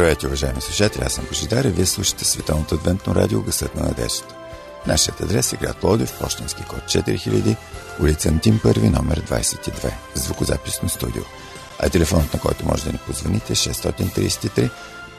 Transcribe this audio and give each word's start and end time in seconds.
Здравейте, 0.00 0.26
уважаеми 0.26 0.60
слушатели, 0.60 1.02
аз 1.06 1.12
съм 1.12 1.24
Божидар 1.24 1.64
и 1.64 1.68
вие 1.68 1.86
слушате 1.86 2.24
Световното 2.24 2.74
адвентно 2.74 3.14
радио 3.14 3.42
Гъсът 3.42 3.74
на 3.74 3.82
надеждата. 3.82 4.34
Нашият 4.86 5.20
адрес 5.20 5.52
е 5.52 5.56
град 5.56 5.76
Плодив, 5.76 6.18
почтенски 6.20 6.64
код 6.64 6.78
4000, 6.78 7.56
улица 8.00 8.28
Антим 8.28 8.58
1, 8.58 8.96
номер 8.96 9.20
22, 9.20 9.92
звукозаписно 10.14 10.88
студио. 10.88 11.22
А 11.78 11.88
телефонът, 11.88 12.34
на 12.34 12.40
който 12.40 12.66
може 12.66 12.84
да 12.84 12.92
ни 12.92 12.98
позвоните 13.06 13.52
е 13.52 13.56
633 13.56 14.70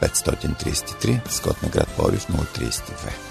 533, 0.02 1.30
с 1.30 1.40
код 1.40 1.64
на 1.64 1.70
град 1.70 1.88
Плодив 1.88 2.28
032. 2.28 3.31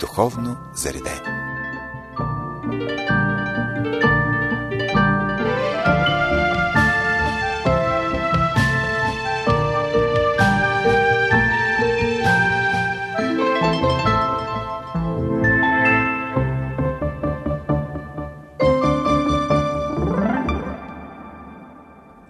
духовно 0.00 0.56
заредени. 0.74 1.20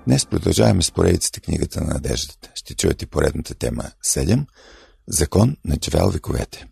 Днес 0.06 0.26
продължаваме 0.26 0.82
с 0.82 0.90
поредицата 0.90 1.40
книгата 1.40 1.80
на 1.80 1.86
надеждата. 1.86 2.50
Ще 2.54 2.74
чуете 2.74 3.06
поредната 3.06 3.54
тема 3.54 3.84
7 4.04 4.46
Закон 5.08 5.56
на 5.64 5.76
живел 5.84 6.10
вековете. 6.10 6.66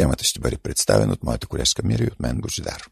Темата 0.00 0.24
ще 0.24 0.40
бъде 0.40 0.58
представена 0.58 1.12
от 1.12 1.24
моята 1.24 1.46
колежка 1.46 1.82
Мира 1.84 2.04
и 2.04 2.06
от 2.06 2.20
мен 2.20 2.40
Божидар. 2.40 2.88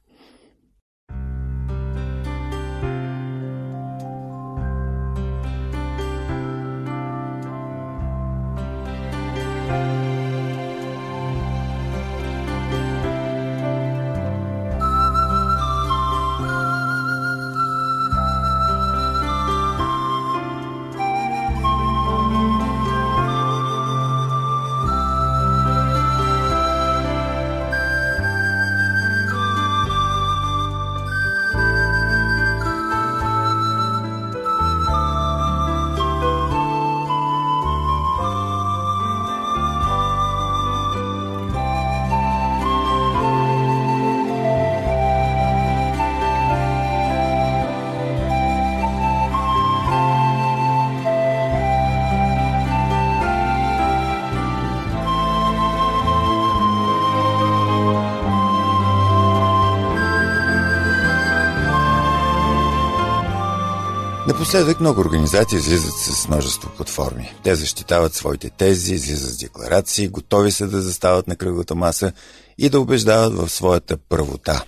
Напоследък 64.38 64.80
много 64.80 65.00
организации 65.00 65.58
излизат 65.58 65.94
с 65.94 66.28
множество 66.28 66.70
платформи. 66.76 67.34
Те 67.44 67.54
защитават 67.54 68.14
своите 68.14 68.50
тези, 68.50 68.94
излизат 68.94 69.30
с 69.30 69.38
декларации, 69.38 70.08
готови 70.08 70.52
са 70.52 70.68
да 70.68 70.82
застават 70.82 71.28
на 71.28 71.36
кръглата 71.36 71.74
маса 71.74 72.12
и 72.58 72.68
да 72.68 72.80
убеждават 72.80 73.34
в 73.34 73.48
своята 73.48 73.96
правота. 73.96 74.64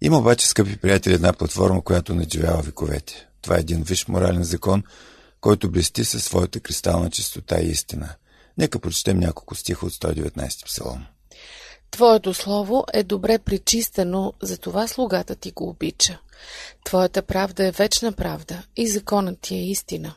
Има 0.00 0.18
обаче, 0.18 0.48
скъпи 0.48 0.76
приятели, 0.76 1.14
една 1.14 1.32
платформа, 1.32 1.82
която 1.82 2.14
надживява 2.14 2.62
вековете. 2.62 3.26
Това 3.42 3.56
е 3.56 3.60
един 3.60 3.82
виш 3.82 4.08
морален 4.08 4.44
закон, 4.44 4.82
който 5.40 5.70
блести 5.70 6.04
със 6.04 6.24
своята 6.24 6.60
кристална 6.60 7.10
чистота 7.10 7.60
и 7.60 7.66
истина. 7.66 8.08
Нека 8.58 8.78
прочетем 8.78 9.18
няколко 9.18 9.54
стиха 9.54 9.86
от 9.86 9.92
119 9.92 10.64
псалом. 10.64 11.04
Твоето 11.90 12.34
слово 12.34 12.84
е 12.92 13.02
добре 13.02 13.38
пречистено, 13.38 14.32
затова 14.42 14.88
слугата 14.88 15.34
ти 15.34 15.50
го 15.50 15.68
обича. 15.68 16.18
Твоята 16.84 17.22
правда 17.22 17.66
е 17.66 17.70
вечна 17.70 18.12
правда 18.12 18.62
и 18.76 18.88
законът 18.88 19.40
ти 19.40 19.54
е 19.54 19.70
истина. 19.70 20.14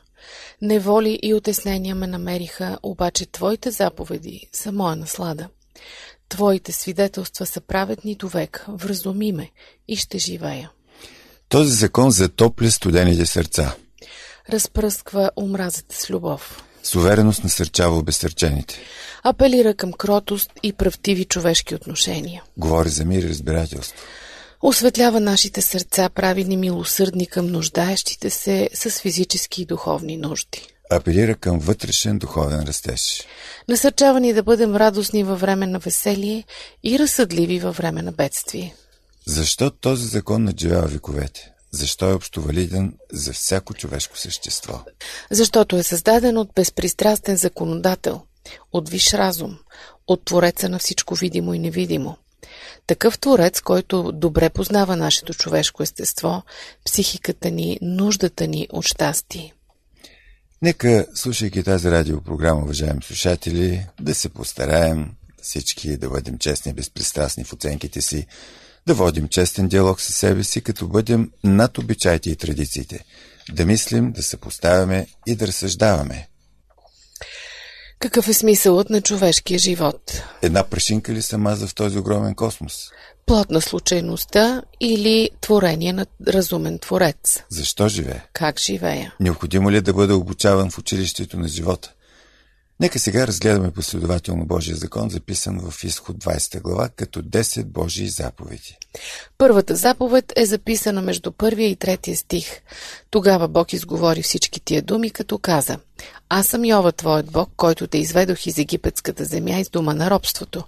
Неволи 0.62 1.18
и 1.22 1.34
отеснения 1.34 1.94
ме 1.94 2.06
намериха, 2.06 2.78
обаче 2.82 3.26
Твоите 3.26 3.70
заповеди 3.70 4.48
са 4.52 4.72
моя 4.72 4.96
наслада. 4.96 5.48
Твоите 6.28 6.72
свидетелства 6.72 7.46
са 7.46 7.60
праведни 7.60 8.14
до 8.14 8.28
век, 8.28 8.64
вразуми 8.68 9.32
ме 9.32 9.50
и 9.88 9.96
ще 9.96 10.18
живея. 10.18 10.70
Този 11.48 11.72
закон 11.72 12.10
затопля 12.10 12.70
студените 12.70 13.26
сърца. 13.26 13.74
Разпръсква 14.50 15.30
омразата 15.36 15.96
с 15.96 16.10
любов. 16.10 16.62
С 16.82 16.94
увереност 16.94 17.44
насърчава 17.44 17.98
обесърчените. 17.98 18.78
Апелира 19.22 19.74
към 19.74 19.92
кротост 19.92 20.50
и 20.62 20.72
правдиви 20.72 21.24
човешки 21.24 21.74
отношения. 21.74 22.42
Говори 22.56 22.88
за 22.88 23.04
мир 23.04 23.22
и 23.22 23.28
разбирателство. 23.28 24.04
Осветлява 24.68 25.20
нашите 25.20 25.62
сърца, 25.62 26.08
прави 26.08 26.44
ни 26.44 26.56
милосърдни 26.56 27.26
към 27.26 27.46
нуждаещите 27.46 28.30
се 28.30 28.70
с 28.74 28.90
физически 28.90 29.62
и 29.62 29.64
духовни 29.66 30.16
нужди. 30.16 30.66
Апелира 30.90 31.34
към 31.34 31.58
вътрешен 31.58 32.18
духовен 32.18 32.60
растеж. 32.60 33.22
Насърчава 33.68 34.20
ни 34.20 34.32
да 34.32 34.42
бъдем 34.42 34.76
радостни 34.76 35.24
във 35.24 35.40
време 35.40 35.66
на 35.66 35.78
веселие 35.78 36.44
и 36.84 36.98
разсъдливи 36.98 37.58
във 37.58 37.76
време 37.76 38.02
на 38.02 38.12
бедствие. 38.12 38.74
Защо 39.26 39.70
този 39.70 40.06
закон 40.06 40.44
надживява 40.44 40.86
вековете? 40.86 41.52
Защо 41.70 42.10
е 42.10 42.14
общовалиден 42.14 42.92
за 43.12 43.32
всяко 43.32 43.74
човешко 43.74 44.18
същество? 44.18 44.80
Защото 45.30 45.76
е 45.76 45.82
създаден 45.82 46.38
от 46.38 46.50
безпристрастен 46.54 47.36
законодател, 47.36 48.22
от 48.72 48.88
виш 48.88 49.14
разум, 49.14 49.58
от 50.06 50.24
Твореца 50.24 50.68
на 50.68 50.78
всичко 50.78 51.14
видимо 51.14 51.54
и 51.54 51.58
невидимо. 51.58 52.16
Такъв 52.86 53.18
Творец, 53.18 53.60
който 53.60 54.12
добре 54.12 54.50
познава 54.50 54.96
нашето 54.96 55.34
човешко 55.34 55.82
естество, 55.82 56.42
психиката 56.84 57.50
ни, 57.50 57.78
нуждата 57.82 58.46
ни 58.46 58.68
от 58.72 58.84
щастие. 58.84 59.54
Нека, 60.62 61.06
слушайки 61.14 61.62
тази 61.62 61.90
радиопрограма, 61.90 62.62
уважаеми 62.62 63.02
слушатели, 63.02 63.86
да 64.00 64.14
се 64.14 64.28
постараем 64.28 65.10
всички 65.42 65.96
да 65.96 66.08
бъдем 66.08 66.38
честни 66.38 66.70
и 66.70 66.74
безпристрастни 66.74 67.44
в 67.44 67.52
оценките 67.52 68.00
си, 68.00 68.26
да 68.86 68.94
водим 68.94 69.28
честен 69.28 69.68
диалог 69.68 70.00
със 70.00 70.16
себе 70.16 70.44
си, 70.44 70.60
като 70.60 70.88
бъдем 70.88 71.30
над 71.44 71.78
обичаите 71.78 72.30
и 72.30 72.36
традициите, 72.36 73.04
да 73.52 73.66
мислим, 73.66 74.12
да 74.12 74.22
се 74.22 74.36
поставяме 74.36 75.06
и 75.26 75.36
да 75.36 75.46
разсъждаваме. 75.46 76.28
Какъв 77.98 78.28
е 78.28 78.34
смисълът 78.34 78.90
на 78.90 79.00
човешкия 79.00 79.58
живот? 79.58 80.22
Една 80.42 80.64
прашинка 80.64 81.12
ли 81.12 81.22
се 81.22 81.36
маза 81.36 81.66
в 81.66 81.74
този 81.74 81.98
огромен 81.98 82.34
космос? 82.34 82.90
Плод 83.26 83.50
на 83.50 83.60
случайността 83.60 84.62
или 84.80 85.30
творение 85.40 85.92
на 85.92 86.06
разумен 86.28 86.78
творец? 86.78 87.42
Защо 87.48 87.88
живее? 87.88 88.20
Как 88.32 88.60
живея? 88.60 89.14
Необходимо 89.20 89.70
ли 89.70 89.76
е 89.76 89.80
да 89.80 89.92
бъде 89.92 90.12
обучаван 90.12 90.70
в 90.70 90.78
училището 90.78 91.38
на 91.38 91.48
живота? 91.48 91.92
Нека 92.80 92.98
сега 92.98 93.26
разгледаме 93.26 93.70
последователно 93.70 94.46
Божия 94.46 94.76
закон, 94.76 95.10
записан 95.10 95.70
в 95.70 95.84
изход 95.84 96.16
20 96.16 96.60
глава, 96.60 96.88
като 96.88 97.22
10 97.22 97.64
Божии 97.64 98.08
заповеди. 98.08 98.78
Първата 99.38 99.76
заповед 99.76 100.32
е 100.36 100.46
записана 100.46 101.02
между 101.02 101.32
първия 101.32 101.68
и 101.68 101.76
третия 101.76 102.16
стих. 102.16 102.46
Тогава 103.10 103.48
Бог 103.48 103.72
изговори 103.72 104.22
всички 104.22 104.60
тия 104.60 104.82
думи, 104.82 105.10
като 105.10 105.38
каза 105.38 105.78
Аз 106.28 106.46
съм 106.46 106.64
Йова, 106.64 106.92
твоят 106.92 107.32
Бог, 107.32 107.50
който 107.56 107.86
те 107.86 107.98
изведох 107.98 108.46
из 108.46 108.58
египетската 108.58 109.24
земя 109.24 109.58
из 109.58 109.70
дома 109.70 109.94
на 109.94 110.10
робството. 110.10 110.64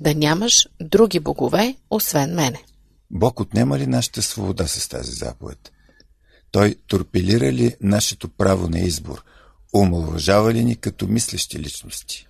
Да 0.00 0.14
нямаш 0.14 0.68
други 0.80 1.20
богове, 1.20 1.76
освен 1.90 2.34
мене. 2.34 2.62
Бог 3.10 3.40
отнема 3.40 3.78
ли 3.78 3.86
нашата 3.86 4.22
свобода 4.22 4.66
с 4.66 4.88
тази 4.88 5.12
заповед? 5.12 5.72
Той 6.50 6.74
торпилира 6.86 7.52
ли 7.52 7.76
нашето 7.80 8.28
право 8.28 8.68
на 8.68 8.78
избор– 8.78 9.24
омалважава 9.74 10.52
ли 10.52 10.64
ни 10.64 10.76
като 10.76 11.06
мислещи 11.06 11.58
личности? 11.58 12.26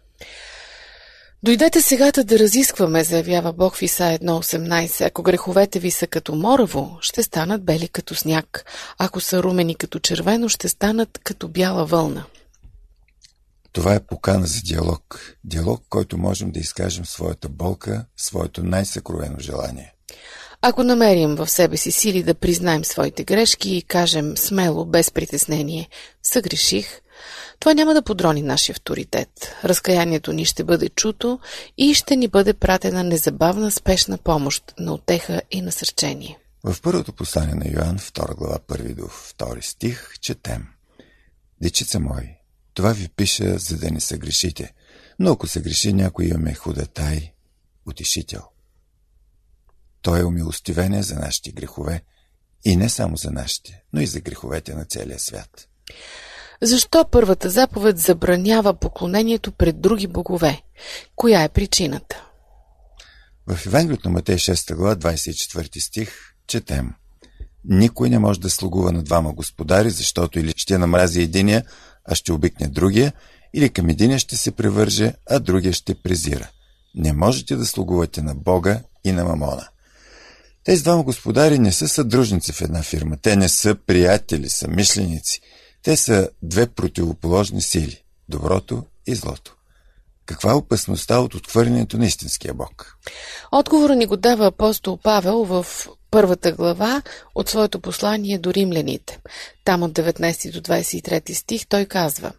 Дойдете 1.42 1.82
сегата 1.82 2.24
да 2.24 2.38
разискваме, 2.38 3.04
заявява 3.04 3.52
Бог 3.52 3.76
в 3.76 3.82
Исаия 3.82 4.18
1.18. 4.18 5.06
Ако 5.06 5.22
греховете 5.22 5.78
ви 5.78 5.90
са 5.90 6.06
като 6.06 6.34
мораво, 6.34 6.98
ще 7.00 7.22
станат 7.22 7.64
бели 7.64 7.88
като 7.88 8.14
сняг. 8.14 8.64
Ако 8.98 9.20
са 9.20 9.42
румени 9.42 9.74
като 9.74 9.98
червено, 9.98 10.48
ще 10.48 10.68
станат 10.68 11.20
като 11.24 11.48
бяла 11.48 11.84
вълна. 11.84 12.24
Това 13.72 13.94
е 13.94 14.06
покана 14.06 14.46
за 14.46 14.60
диалог. 14.60 15.36
Диалог, 15.44 15.82
който 15.88 16.18
можем 16.18 16.50
да 16.50 16.60
изкажем 16.60 17.06
своята 17.06 17.48
болка, 17.48 18.04
своето 18.16 18.62
най-съкровено 18.62 19.38
желание. 19.38 19.92
Ако 20.62 20.82
намерим 20.82 21.34
в 21.34 21.48
себе 21.48 21.76
си 21.76 21.90
сили 21.90 22.22
да 22.22 22.34
признаем 22.34 22.84
своите 22.84 23.24
грешки 23.24 23.76
и 23.76 23.82
кажем 23.82 24.36
смело, 24.36 24.84
без 24.84 25.10
притеснение, 25.10 25.88
съгреших, 26.22 27.00
това 27.60 27.74
няма 27.74 27.94
да 27.94 28.02
подрони 28.02 28.42
нашия 28.42 28.72
авторитет. 28.72 29.28
Разкаянието 29.64 30.32
ни 30.32 30.44
ще 30.44 30.64
бъде 30.64 30.88
чуто 30.88 31.38
и 31.78 31.94
ще 31.94 32.16
ни 32.16 32.28
бъде 32.28 32.54
пратена 32.54 33.04
незабавна 33.04 33.70
спешна 33.70 34.18
помощ 34.18 34.74
на 34.78 34.94
отеха 34.94 35.42
и 35.50 35.62
насърчение. 35.62 36.38
В 36.64 36.76
първото 36.82 37.12
послание 37.12 37.54
на 37.54 37.70
Йоанн, 37.70 37.98
2 37.98 38.34
глава, 38.34 38.58
1 38.58 38.94
до 38.94 39.02
2 39.02 39.60
стих, 39.60 40.12
четем 40.20 40.66
Дечица 41.62 42.00
мои, 42.00 42.28
това 42.74 42.92
ви 42.92 43.08
пиша, 43.08 43.58
за 43.58 43.76
да 43.76 43.90
не 43.90 44.00
се 44.00 44.18
грешите. 44.18 44.74
Но 45.18 45.32
ако 45.32 45.46
се 45.46 45.60
греши, 45.60 45.92
някой 45.92 46.24
имаме 46.24 46.54
худатай, 46.54 47.32
утешител. 47.86 48.42
Той 50.02 50.20
е 50.20 50.24
умилостивение 50.24 51.02
за 51.02 51.14
нашите 51.14 51.52
грехове 51.52 52.02
и 52.64 52.76
не 52.76 52.88
само 52.88 53.16
за 53.16 53.30
нашите, 53.30 53.82
но 53.92 54.00
и 54.00 54.06
за 54.06 54.20
греховете 54.20 54.74
на 54.74 54.84
целия 54.84 55.18
свят. 55.18 55.68
Защо 56.62 57.04
първата 57.10 57.50
заповед 57.50 57.98
забранява 57.98 58.74
поклонението 58.74 59.52
пред 59.52 59.80
други 59.80 60.06
богове? 60.06 60.62
Коя 61.16 61.42
е 61.42 61.48
причината? 61.48 62.22
В 63.46 63.66
Евангелието 63.66 64.08
на 64.08 64.12
Матей 64.12 64.36
6 64.36 64.74
глава 64.74 64.96
24 64.96 65.80
стих 65.80 66.10
четем 66.46 66.90
Никой 67.64 68.10
не 68.10 68.18
може 68.18 68.40
да 68.40 68.50
слугува 68.50 68.92
на 68.92 69.02
двама 69.02 69.32
господари, 69.32 69.90
защото 69.90 70.38
или 70.38 70.54
ще 70.56 70.78
намрази 70.78 71.22
единия, 71.22 71.64
а 72.04 72.14
ще 72.14 72.32
обикне 72.32 72.68
другия, 72.68 73.12
или 73.54 73.68
към 73.68 73.88
единия 73.88 74.18
ще 74.18 74.36
се 74.36 74.50
превърже, 74.50 75.12
а 75.30 75.38
другия 75.38 75.72
ще 75.72 75.94
презира. 75.94 76.48
Не 76.94 77.12
можете 77.12 77.56
да 77.56 77.66
слугувате 77.66 78.22
на 78.22 78.34
Бога 78.34 78.80
и 79.04 79.12
на 79.12 79.24
Мамона. 79.24 79.68
Тези 80.64 80.82
двама 80.82 81.02
господари 81.02 81.58
не 81.58 81.72
са 81.72 81.88
съдружници 81.88 82.52
в 82.52 82.62
една 82.62 82.82
фирма. 82.82 83.16
Те 83.22 83.36
не 83.36 83.48
са 83.48 83.76
приятели, 83.86 84.48
са 84.48 84.68
мишленици– 84.68 85.40
те 85.86 85.96
са 85.96 86.28
две 86.42 86.66
противоположни 86.66 87.62
сили– 87.62 88.02
доброто 88.28 88.84
и 89.06 89.14
злото. 89.14 89.54
Каква 90.26 90.50
е 90.50 90.54
опасността 90.54 91.20
от 91.20 91.34
отхвърлянето 91.34 91.98
на 91.98 92.06
истинския 92.06 92.54
Бог? 92.54 92.98
Отговора 93.52 93.94
ни 93.94 94.06
го 94.06 94.16
дава 94.16 94.46
апостол 94.46 94.96
Павел 94.96 95.44
в 95.44 95.66
първата 96.10 96.52
глава 96.52 97.02
от 97.34 97.48
своето 97.48 97.80
послание 97.80 98.38
до 98.38 98.54
римляните. 98.54 99.20
Там 99.64 99.82
от 99.82 99.92
19 99.92 100.52
до 100.52 100.60
23 100.60 101.32
стих 101.32 101.66
той 101.66 101.84
казва 101.84 102.32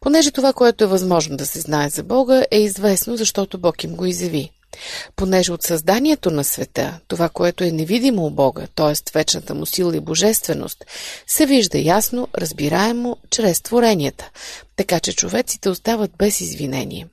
Понеже 0.00 0.30
това, 0.30 0.52
което 0.52 0.84
е 0.84 0.86
възможно 0.86 1.36
да 1.36 1.46
се 1.46 1.60
знае 1.60 1.88
за 1.88 2.02
Бога, 2.02 2.44
е 2.50 2.58
известно, 2.58 3.16
защото 3.16 3.58
Бог 3.58 3.84
им 3.84 3.96
го 3.96 4.06
изяви. 4.06 4.52
Понеже 5.16 5.52
от 5.52 5.62
създанието 5.62 6.30
на 6.30 6.44
света, 6.44 7.00
това, 7.08 7.28
което 7.28 7.64
е 7.64 7.70
невидимо 7.70 8.26
у 8.26 8.30
Бога, 8.30 8.66
т.е. 8.74 9.10
вечната 9.14 9.54
му 9.54 9.66
сила 9.66 9.96
и 9.96 10.00
божественост, 10.00 10.84
се 11.26 11.46
вижда 11.46 11.78
ясно, 11.78 12.28
разбираемо, 12.38 13.16
чрез 13.30 13.60
творенията, 13.60 14.30
така 14.76 15.00
че 15.00 15.12
човеците 15.12 15.68
остават 15.68 16.10
без 16.18 16.40
извинение. 16.40 17.06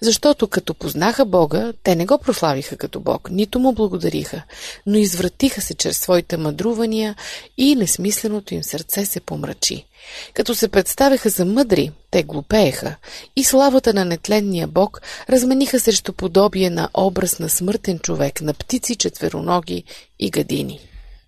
Защото 0.00 0.48
като 0.48 0.74
познаха 0.74 1.24
Бога, 1.24 1.72
те 1.82 1.96
не 1.96 2.06
го 2.06 2.18
прославиха 2.18 2.76
като 2.76 3.00
Бог, 3.00 3.30
нито 3.30 3.58
му 3.58 3.72
благодариха, 3.72 4.42
но 4.86 4.98
извратиха 4.98 5.60
се 5.60 5.74
чрез 5.74 5.98
своите 5.98 6.36
мъдрувания 6.36 7.16
и 7.58 7.76
несмисленото 7.76 8.54
им 8.54 8.62
сърце 8.62 9.04
се 9.04 9.20
помрачи. 9.20 9.86
Като 10.34 10.54
се 10.54 10.68
представяха 10.68 11.28
за 11.28 11.44
мъдри, 11.44 11.92
те 12.10 12.22
глупееха 12.22 12.96
и 13.36 13.44
славата 13.44 13.94
на 13.94 14.04
нетленния 14.04 14.66
Бог 14.66 15.02
размениха 15.28 15.80
срещу 15.80 16.12
подобие 16.12 16.70
на 16.70 16.88
образ 16.94 17.38
на 17.38 17.48
смъртен 17.48 17.98
човек, 17.98 18.40
на 18.40 18.54
птици, 18.54 18.96
четвероноги 18.96 19.84
и 20.18 20.30
гадини. 20.30 20.80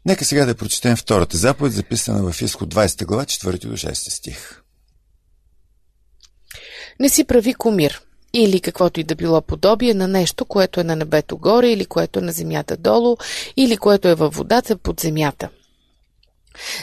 Нека 0.07 0.25
сега 0.25 0.45
да 0.45 0.55
прочетем 0.55 0.97
втората 0.97 1.37
заповед, 1.37 1.73
записана 1.73 2.33
в 2.33 2.43
Изход 2.43 2.75
20 2.75 3.05
глава, 3.05 3.25
4 3.25 3.67
до 3.67 3.77
6 3.77 3.93
стих. 3.93 4.63
Не 7.01 7.09
си 7.09 7.25
прави 7.25 7.55
комир 7.55 8.03
или 8.33 8.61
каквото 8.61 9.01
и 9.01 9.05
да 9.05 9.15
било 9.15 9.41
подобие 9.41 9.95
на 9.95 10.09
нещо, 10.09 10.45
което 10.45 10.81
е 10.81 10.85
на 10.85 10.97
небето 10.97 11.39
горе, 11.39 11.71
или 11.71 11.87
което 11.87 12.19
е 12.19 12.23
на 12.23 12.33
земята 12.33 12.77
долу, 12.77 13.17
или 13.57 13.77
което 13.77 14.09
е 14.09 14.15
във 14.15 14.35
водата 14.35 14.77
под 14.77 15.01
земята. 15.01 15.49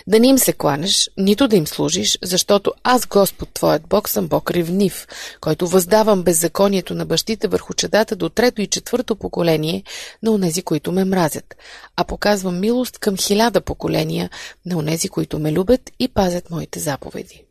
Да 0.07 0.19
не 0.19 0.27
им 0.27 0.37
се 0.37 0.53
кланеш, 0.53 1.09
нито 1.17 1.47
да 1.47 1.55
им 1.55 1.67
служиш, 1.67 2.17
защото 2.23 2.73
аз, 2.83 3.05
Господ 3.07 3.49
Твоят 3.53 3.81
Бог, 3.87 4.09
съм 4.09 4.27
Бог 4.27 4.51
ревнив, 4.51 5.07
който 5.41 5.67
въздавам 5.67 6.23
беззаконието 6.23 6.95
на 6.95 7.05
бащите 7.05 7.47
върху 7.47 7.73
чедата 7.73 8.15
до 8.15 8.29
трето 8.29 8.61
и 8.61 8.67
четвърто 8.67 9.15
поколение 9.15 9.83
на 10.23 10.31
онези, 10.31 10.61
които 10.61 10.91
ме 10.91 11.05
мразят, 11.05 11.55
а 11.95 12.03
показвам 12.03 12.59
милост 12.59 12.99
към 12.99 13.17
хиляда 13.17 13.61
поколения 13.61 14.29
на 14.65 14.77
онези, 14.77 15.09
които 15.09 15.39
ме 15.39 15.51
любят 15.51 15.91
и 15.99 16.07
пазят 16.07 16.49
моите 16.49 16.79
заповеди. 16.79 17.43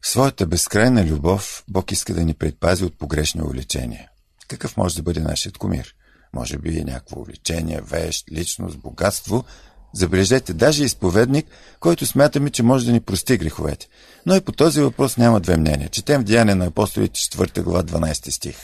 В 0.00 0.08
своята 0.08 0.46
безкрайна 0.46 1.04
любов 1.04 1.64
Бог 1.68 1.92
иска 1.92 2.14
да 2.14 2.24
ни 2.24 2.34
предпази 2.34 2.84
от 2.84 2.98
погрешни 2.98 3.42
увлечения. 3.42 4.08
Какъв 4.48 4.76
може 4.76 4.96
да 4.96 5.02
бъде 5.02 5.20
нашият 5.20 5.58
комир? 5.58 5.94
Може 6.34 6.58
би 6.58 6.84
някакво 6.84 7.20
увлечение, 7.20 7.80
вещ, 7.80 8.24
личност, 8.32 8.78
богатство. 8.78 9.44
Забележете, 9.94 10.52
даже 10.52 10.84
изповедник, 10.84 11.46
който 11.80 12.06
смятаме, 12.06 12.50
че 12.50 12.62
може 12.62 12.86
да 12.86 12.92
ни 12.92 13.00
прости 13.00 13.36
греховете. 13.36 13.88
Но 14.26 14.34
и 14.34 14.40
по 14.40 14.52
този 14.52 14.80
въпрос 14.80 15.16
няма 15.16 15.40
две 15.40 15.56
мнения. 15.56 15.88
Четем 15.88 16.20
в 16.20 16.24
Деяния 16.24 16.56
на 16.56 16.66
апостолите 16.66 17.20
4 17.20 17.62
глава 17.62 17.82
12 17.82 18.30
стих. 18.30 18.56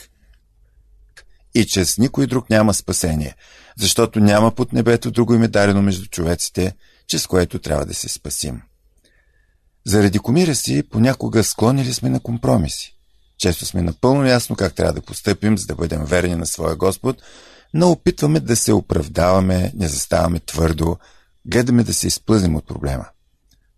И 1.54 1.66
чрез 1.66 1.98
никой 1.98 2.26
друг 2.26 2.50
няма 2.50 2.74
спасение, 2.74 3.34
защото 3.78 4.20
няма 4.20 4.50
под 4.50 4.72
небето 4.72 5.10
друго 5.10 5.34
име 5.34 5.48
дарено 5.48 5.82
между 5.82 6.06
човеците, 6.06 6.74
чрез 7.06 7.26
което 7.26 7.58
трябва 7.58 7.86
да 7.86 7.94
се 7.94 8.08
спасим. 8.08 8.62
Заради 9.86 10.18
комира 10.18 10.54
си 10.54 10.82
понякога 10.90 11.44
склонили 11.44 11.94
сме 11.94 12.10
на 12.10 12.20
компромиси. 12.20 12.94
Често 13.38 13.66
сме 13.66 13.82
напълно 13.82 14.26
ясно 14.26 14.56
как 14.56 14.74
трябва 14.74 14.92
да 14.92 15.00
постъпим, 15.00 15.58
за 15.58 15.66
да 15.66 15.74
бъдем 15.74 16.04
верни 16.04 16.34
на 16.34 16.46
своя 16.46 16.76
Господ, 16.76 17.22
но 17.74 17.90
опитваме 17.90 18.40
да 18.40 18.56
се 18.56 18.72
оправдаваме, 18.72 19.72
не 19.74 19.88
заставаме 19.88 20.40
твърдо, 20.40 20.96
гледаме 21.46 21.84
да 21.84 21.94
се 21.94 22.06
изплъзнем 22.06 22.56
от 22.56 22.66
проблема. 22.66 23.06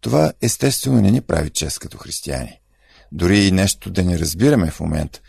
Това 0.01 0.33
естествено 0.43 1.01
не 1.01 1.11
ни 1.11 1.21
прави 1.21 1.51
чест 1.51 1.79
като 1.79 1.99
християни. 1.99 2.61
Дори 3.13 3.39
и 3.39 3.53
нещо 3.53 3.91
да 3.91 4.03
не 4.03 4.19
разбираме 4.19 4.71
в 4.71 4.81
момент, 4.81 5.21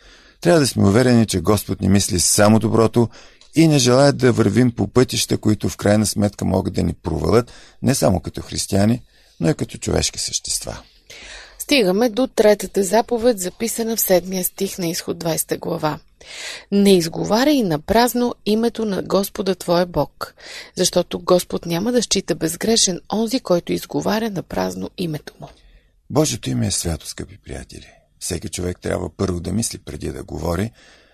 трябва 0.42 0.60
да 0.60 0.68
сме 0.68 0.88
уверени, 0.88 1.26
че 1.26 1.42
Господ 1.42 1.82
ни 1.82 1.90
мисли 1.90 2.20
само 2.20 2.60
доброто 2.60 3.10
и 3.56 3.68
не 3.68 3.78
желая 3.78 4.14
да 4.14 4.32
вървим 4.32 4.72
по 4.72 4.88
пътища, 4.88 5.38
които 5.38 5.70
в 5.70 5.78
крайна 5.78 6.06
сметка 6.06 6.46
могат 6.46 6.74
да 6.74 6.84
ни 6.84 6.94
провалят 6.94 7.52
не 7.82 7.96
само 7.96 8.20
като 8.20 8.42
християни, 8.42 9.02
но 9.40 9.50
и 9.50 9.54
като 9.54 9.78
човешки 9.78 10.20
същества. 10.20 10.82
Стигаме 11.62 12.10
до 12.10 12.28
третата 12.28 12.84
заповед, 12.84 13.40
записана 13.40 13.96
в 13.96 14.02
седмия 14.02 14.44
стих 14.44 14.78
на 14.78 14.88
изход 14.88 15.18
20 15.18 15.60
глава. 15.60 16.00
Не 16.72 16.98
изговаряй 16.98 17.64
на 17.64 17.80
празно 17.80 18.36
името 18.46 18.86
на 18.86 19.04
Господа 19.04 19.56
Твоя 19.56 19.86
Бог, 19.86 20.36
защото 20.76 21.20
Господ 21.20 21.66
няма 21.66 21.92
да 21.92 22.02
счита 22.02 22.36
безгрешен 22.36 23.02
онзи, 23.14 23.40
който 23.40 23.74
изговаря 23.74 24.30
на 24.30 24.44
празно 24.44 24.90
името 24.98 25.34
му. 25.42 25.50
Божието 26.10 26.50
име 26.50 26.68
е 26.68 26.72
свято, 26.72 27.08
скъпи 27.08 27.38
приятели. 27.38 27.88
Всеки 28.20 28.50
човек 28.50 28.80
трябва 28.82 29.10
първо 29.18 29.40
да 29.40 29.54
мисли 29.54 29.78
преди 29.78 30.12
да 30.12 30.24
говори, 30.24 30.72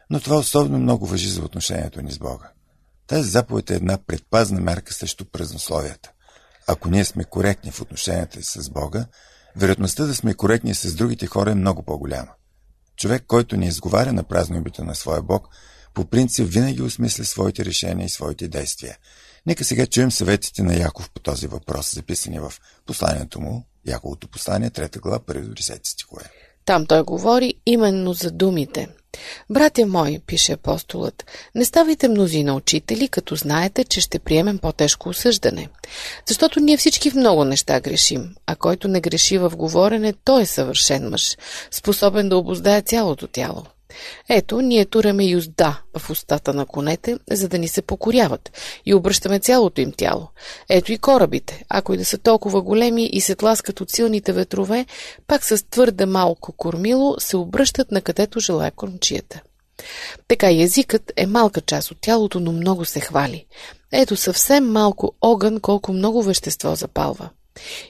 но 0.09 0.19
това 0.19 0.37
особено 0.37 0.77
много 0.77 1.05
въжи 1.05 1.29
за 1.29 1.41
отношението 1.41 2.01
ни 2.01 2.11
с 2.11 2.19
Бога. 2.19 2.51
Тази 3.07 3.29
заповед 3.29 3.69
е 3.69 3.75
една 3.75 3.97
предпазна 4.07 4.61
мерка 4.61 4.93
срещу 4.93 5.25
празнословията. 5.25 6.11
Ако 6.67 6.89
ние 6.89 7.05
сме 7.05 7.23
коректни 7.23 7.71
в 7.71 7.81
отношенията 7.81 8.43
с 8.43 8.69
Бога, 8.69 9.05
вероятността 9.57 10.05
да 10.05 10.15
сме 10.15 10.33
коректни 10.33 10.75
с 10.75 10.95
другите 10.95 11.27
хора 11.27 11.51
е 11.51 11.55
много 11.55 11.83
по-голяма. 11.83 12.31
Човек, 12.95 13.23
който 13.27 13.57
не 13.57 13.67
изговаря 13.67 14.13
на 14.13 14.23
празно 14.23 14.57
името 14.57 14.83
на 14.83 14.95
своя 14.95 15.21
Бог, 15.21 15.47
по 15.93 16.05
принцип 16.05 16.47
винаги 16.47 16.81
осмисля 16.81 17.23
своите 17.23 17.65
решения 17.65 18.05
и 18.05 18.09
своите 18.09 18.47
действия. 18.47 18.97
Нека 19.45 19.63
сега 19.63 19.85
чуем 19.85 20.11
съветите 20.11 20.63
на 20.63 20.75
Яков 20.75 21.09
по 21.11 21.19
този 21.19 21.47
въпрос, 21.47 21.95
записани 21.95 22.39
в 22.39 22.53
посланието 22.85 23.41
му, 23.41 23.65
Яковото 23.87 24.27
послание, 24.27 24.69
3 24.69 24.99
глава, 24.99 25.19
1 25.19 25.41
до 25.41 25.53
10 25.53 25.79
стихове. 25.83 26.23
Там 26.65 26.85
той 26.85 27.03
говори 27.03 27.53
именно 27.65 28.13
за 28.13 28.31
думите. 28.31 28.87
Братя 29.49 29.85
мои, 29.85 30.19
пише 30.19 30.51
апостолът, 30.51 31.25
не 31.55 31.65
ставайте 31.65 32.07
мнозина 32.07 32.55
учители, 32.55 33.07
като 33.07 33.35
знаете, 33.35 33.83
че 33.83 34.01
ще 34.01 34.19
приемем 34.19 34.57
по-тежко 34.57 35.09
осъждане. 35.09 35.69
Защото 36.27 36.59
ние 36.59 36.77
всички 36.77 37.11
в 37.11 37.15
много 37.15 37.43
неща 37.43 37.79
грешим, 37.79 38.35
а 38.47 38.55
който 38.55 38.87
не 38.87 39.01
греши 39.01 39.37
в 39.37 39.51
говорене, 39.55 40.13
той 40.23 40.41
е 40.41 40.45
съвършен 40.45 41.09
мъж, 41.09 41.37
способен 41.71 42.29
да 42.29 42.37
обоздае 42.37 42.81
цялото 42.81 43.27
тяло. 43.27 43.63
Ето, 44.29 44.61
ние 44.61 44.85
тураме 44.85 45.23
юзда 45.23 45.81
в 45.97 46.09
устата 46.09 46.53
на 46.53 46.65
конете, 46.65 47.17
за 47.31 47.47
да 47.47 47.57
ни 47.57 47.67
се 47.67 47.81
покоряват 47.81 48.51
и 48.85 48.93
обръщаме 48.93 49.39
цялото 49.39 49.81
им 49.81 49.91
тяло. 49.91 50.27
Ето 50.69 50.91
и 50.91 50.97
корабите, 50.97 51.63
ако 51.69 51.93
и 51.93 51.97
да 51.97 52.05
са 52.05 52.17
толкова 52.17 52.61
големи 52.61 53.09
и 53.13 53.21
се 53.21 53.35
тласкат 53.35 53.81
от 53.81 53.91
силните 53.91 54.33
ветрове, 54.33 54.85
пак 55.27 55.45
с 55.45 55.69
твърде 55.69 56.05
малко 56.05 56.51
кормило 56.51 57.15
се 57.19 57.37
обръщат 57.37 57.91
на 57.91 58.01
където 58.01 58.39
желая 58.39 58.71
кормчията. 58.71 59.41
Така 60.27 60.51
и 60.51 60.63
езикът 60.63 61.11
е 61.15 61.25
малка 61.25 61.61
част 61.61 61.91
от 61.91 61.97
тялото, 62.01 62.39
но 62.39 62.51
много 62.51 62.85
се 62.85 62.99
хвали. 62.99 63.45
Ето 63.91 64.15
съвсем 64.15 64.71
малко 64.71 65.11
огън, 65.21 65.59
колко 65.59 65.93
много 65.93 66.23
вещество 66.23 66.75
запалва. 66.75 67.29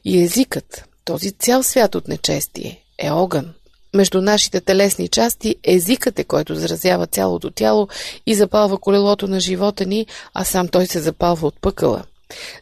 И 0.06 0.24
езикът, 0.24 0.86
този 1.06 1.32
цял 1.32 1.64
свят 1.64 1.96
от 1.96 2.08
нечестие, 2.08 2.84
е 3.00 3.12
огън, 3.12 3.54
между 3.94 4.22
нашите 4.22 4.62
телесни 4.62 5.08
части 5.08 5.56
езикът 5.64 6.20
е, 6.20 6.24
който 6.24 6.56
заразява 6.56 7.08
цялото 7.08 7.52
тяло 7.52 7.88
и 8.26 8.36
запалва 8.36 8.78
колелото 8.78 9.28
на 9.28 9.40
живота 9.40 9.86
ни, 9.86 10.06
а 10.34 10.44
сам 10.44 10.68
той 10.68 10.86
се 10.86 11.00
запалва 11.00 11.48
от 11.48 11.62
пъкъла. 11.62 12.04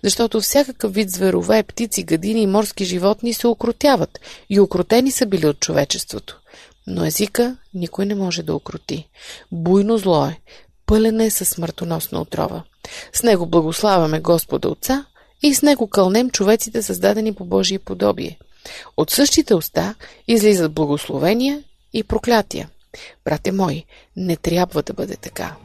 Защото 0.04 0.42
всякакъв 0.42 0.94
вид 0.94 1.12
зверове, 1.12 1.64
птици, 1.64 2.04
гадини 2.04 2.42
и 2.42 2.48
морски 2.48 2.86
животни 2.86 3.34
се 3.34 3.48
окротяват 3.48 4.20
и 4.50 4.60
окротени 4.60 5.12
са 5.12 5.26
били 5.26 5.48
от 5.48 5.60
човечеството. 5.60 6.40
Но 6.88 7.06
езика 7.06 7.58
никой 7.74 8.06
не 8.06 8.16
може 8.16 8.44
да 8.44 8.56
окрути. 8.56 9.10
Буйно 9.52 9.98
зло 9.98 10.26
е, 10.26 10.40
пълен 10.86 11.22
е 11.22 11.30
със 11.30 11.50
смъртоносна 11.50 12.22
отрова. 12.22 12.64
С 13.14 13.24
него 13.24 13.46
благославяме 13.46 14.20
Господа 14.20 14.70
Отца 14.70 15.06
и 15.42 15.54
с 15.54 15.62
него 15.62 15.88
кълнем 15.88 16.30
човеците, 16.30 16.82
създадени 16.82 17.34
по 17.34 17.46
Божие 17.46 17.80
подобие. 17.80 18.38
От 18.98 19.12
същите 19.12 19.56
уста 19.56 19.96
излизат 20.28 20.74
благословения 20.74 21.64
и 21.94 22.04
проклятия. 22.04 22.70
Брате 23.26 23.52
мои, 23.52 23.86
не 24.16 24.36
трябва 24.36 24.82
да 24.82 24.94
бъде 24.94 25.16
така. 25.16 25.56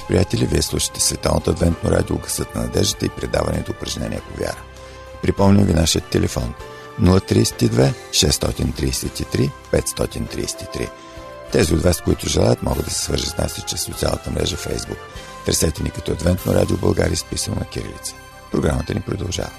Скъпи 0.00 0.12
приятели, 0.12 0.46
вие 0.46 0.62
слушате 0.62 1.00
Световното 1.00 1.50
адвентно 1.50 1.90
радио 1.90 2.18
Гъсът 2.18 2.54
на 2.54 2.62
надеждата 2.62 3.06
и 3.06 3.08
предаването 3.08 3.72
упражнения 3.72 4.20
по 4.20 4.40
вяра. 4.40 4.62
Припомням 5.22 5.64
ви 5.64 5.74
нашия 5.74 6.02
телефон 6.02 6.54
032 7.00 7.92
633 8.10 9.50
533. 9.72 10.90
Тези 11.52 11.74
от 11.74 11.82
вас, 11.82 12.00
които 12.00 12.28
желаят, 12.28 12.62
могат 12.62 12.84
да 12.84 12.90
се 12.90 13.04
свържат 13.04 13.28
с 13.28 13.36
нас 13.36 13.58
и 13.58 13.62
чрез 13.62 13.80
социалната 13.80 14.30
мрежа 14.30 14.56
Facebook. 14.56 14.98
Търсете 15.46 15.82
ни 15.82 15.90
като 15.90 16.12
Адвентно 16.12 16.54
радио 16.54 16.76
България, 16.76 17.12
изписано 17.12 17.56
на 17.56 17.64
кирилица. 17.64 18.14
Програмата 18.52 18.94
ни 18.94 19.00
продължава. 19.00 19.50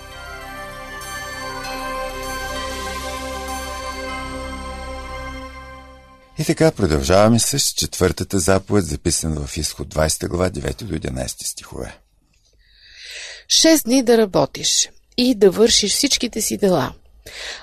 И 6.42 6.46
така 6.46 6.72
продължаваме 6.72 7.40
с 7.40 7.60
четвъртата 7.60 8.40
заповед, 8.40 8.86
записана 8.86 9.46
в 9.46 9.58
изход 9.58 9.88
20 9.88 10.28
глава, 10.28 10.50
9 10.50 10.84
до 10.84 10.94
11 10.94 11.28
стихове. 11.46 11.98
Шест 13.50 13.86
дни 13.86 14.04
да 14.04 14.18
работиш 14.18 14.90
и 15.18 15.36
да 15.36 15.52
вършиш 15.52 15.94
всичките 15.94 16.42
си 16.42 16.58
дела. 16.58 16.94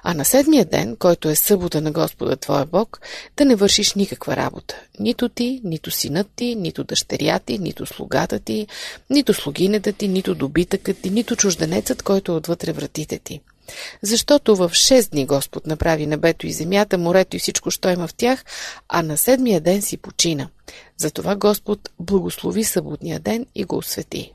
А 0.02 0.14
на 0.14 0.24
седмия 0.24 0.64
ден, 0.64 0.96
който 0.96 1.28
е 1.28 1.34
събота 1.34 1.80
на 1.80 1.92
Господа 1.92 2.36
Твоя 2.36 2.66
Бог, 2.66 3.00
да 3.36 3.44
не 3.44 3.56
вършиш 3.56 3.94
никаква 3.94 4.36
работа. 4.36 4.80
Нито 5.00 5.28
ти, 5.28 5.60
нито 5.64 5.90
синът 5.90 6.26
ти, 6.36 6.54
нито 6.54 6.84
дъщеря 6.84 7.38
ти, 7.38 7.58
нито 7.58 7.86
слугата 7.86 8.38
ти, 8.38 8.66
нито 9.10 9.34
слугинята 9.34 9.92
ти, 9.92 10.08
нито 10.08 10.34
добитъкът 10.34 11.00
ти, 11.02 11.10
нито 11.10 11.36
чужденецът, 11.36 12.02
който 12.02 12.32
е 12.32 12.36
отвътре 12.36 12.72
вратите 12.72 13.18
ти– 13.18 13.40
защото 14.02 14.56
в 14.56 14.70
шест 14.74 15.10
дни 15.10 15.26
Господ 15.26 15.66
направи 15.66 16.06
небето 16.06 16.46
и 16.46 16.52
земята, 16.52 16.98
морето 16.98 17.36
и 17.36 17.38
всичко, 17.38 17.70
що 17.70 17.90
има 17.90 18.08
в 18.08 18.14
тях, 18.14 18.44
а 18.88 19.02
на 19.02 19.16
седмия 19.16 19.60
ден 19.60 19.82
си 19.82 19.96
почина. 19.96 20.48
Затова 20.96 21.36
Господ 21.36 21.90
благослови 22.00 22.64
съботния 22.64 23.20
ден 23.20 23.46
и 23.54 23.64
го 23.64 23.76
освети. 23.76 24.32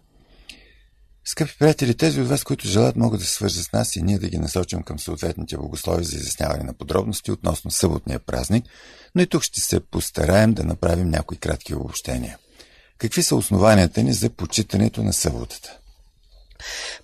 Скъпи 1.25 1.57
приятели, 1.59 1.93
тези 1.93 2.21
от 2.21 2.27
вас, 2.27 2.43
които 2.43 2.67
желаят, 2.67 2.95
могат 2.95 3.19
да 3.19 3.25
се 3.25 3.33
свържат 3.33 3.65
с 3.65 3.71
нас 3.71 3.95
и 3.95 4.01
ние 4.01 4.19
да 4.19 4.29
ги 4.29 4.37
насочим 4.37 4.83
към 4.83 4.99
съответните 4.99 5.57
богослови 5.57 6.03
за 6.03 6.15
изясняване 6.15 6.63
на 6.63 6.73
подробности 6.73 7.31
относно 7.31 7.71
съботния 7.71 8.19
празник, 8.19 8.65
но 9.15 9.21
и 9.21 9.27
тук 9.27 9.43
ще 9.43 9.61
се 9.61 9.79
постараем 9.79 10.53
да 10.53 10.63
направим 10.63 11.09
някои 11.09 11.37
кратки 11.37 11.75
обобщения. 11.75 12.37
Какви 12.97 13.23
са 13.23 13.35
основанията 13.35 14.03
ни 14.03 14.13
за 14.13 14.29
почитането 14.29 15.03
на 15.03 15.13
съботата? 15.13 15.77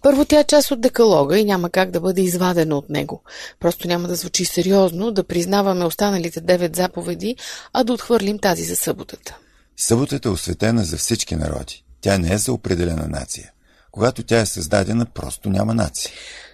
Първо, 0.02 0.26
тя 0.26 0.40
е 0.40 0.44
част 0.44 0.72
от 0.72 0.82
декалога 0.82 1.40
и 1.40 1.46
няма 1.46 1.70
как 1.70 1.92
да 1.92 2.00
бъде 2.00 2.22
извадена 2.22 2.78
от 2.78 2.90
него. 2.90 3.24
Просто 3.60 3.88
няма 3.88 4.08
да 4.08 4.16
звучи 4.16 4.46
сериозно 4.46 5.12
да 5.12 5.24
признаваме 5.24 5.86
останалите 5.86 6.42
девет 6.42 6.76
заповеди, 6.76 7.36
а 7.74 7.84
да 7.84 7.94
отхвърлим 7.94 8.40
тази 8.40 8.64
за 8.64 8.76
съботата. 8.76 9.38
Съботата 9.78 10.30
е 10.30 10.32
осветена 10.32 10.84
за 10.84 10.98
всички 10.98 11.36
народи. 11.36 11.84
Тя 12.02 12.18
не 12.18 12.34
е 12.34 12.38
за 12.38 12.54
определена 12.54 13.08
нация. 13.08 13.52
Когато 13.92 14.24
тя 14.24 14.40
е 14.40 14.46
създадена, 14.46 15.06
просто 15.06 15.50
няма 15.50 15.74
нация. 15.74 16.12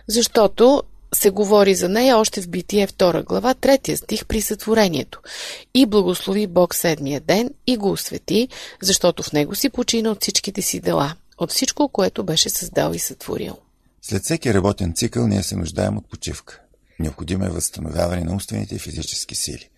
Защото 0.08 0.84
се 1.16 1.30
говори 1.30 1.76
за 1.76 1.90
нея 1.90 2.18
още 2.18 2.42
в 2.42 2.50
Битие 2.50 2.88
2 2.88 3.24
глава, 3.24 3.54
третия 3.54 3.98
стих 3.98 4.26
при 4.26 4.42
сътворението. 4.42 5.22
И 5.74 5.86
благослови 5.86 6.48
Бог 6.48 6.76
седмия 6.76 7.22
ден 7.22 7.50
и 7.68 7.78
го 7.78 7.92
освети, 7.92 8.48
защото 8.82 9.24
в 9.24 9.34
него 9.34 9.56
си 9.56 9.70
почина 9.70 10.12
от 10.12 10.22
всичките 10.22 10.62
си 10.62 10.80
дела 10.80 11.16
от 11.38 11.52
всичко, 11.52 11.90
което 11.90 12.24
беше 12.24 12.50
създал 12.50 12.94
и 12.94 13.00
сътворил. 13.00 13.58
След 14.02 14.24
всеки 14.24 14.54
работен 14.54 14.94
цикъл 14.94 15.28
ние 15.28 15.44
се 15.44 15.56
нуждаем 15.56 15.98
от 15.98 16.10
почивка. 16.10 16.62
Необходимо 17.00 17.46
е 17.46 17.50
възстановяване 17.50 18.24
на 18.24 18.32
умствените 18.32 18.76
и 18.76 18.80
физически 18.80 19.36
сили. 19.36 19.70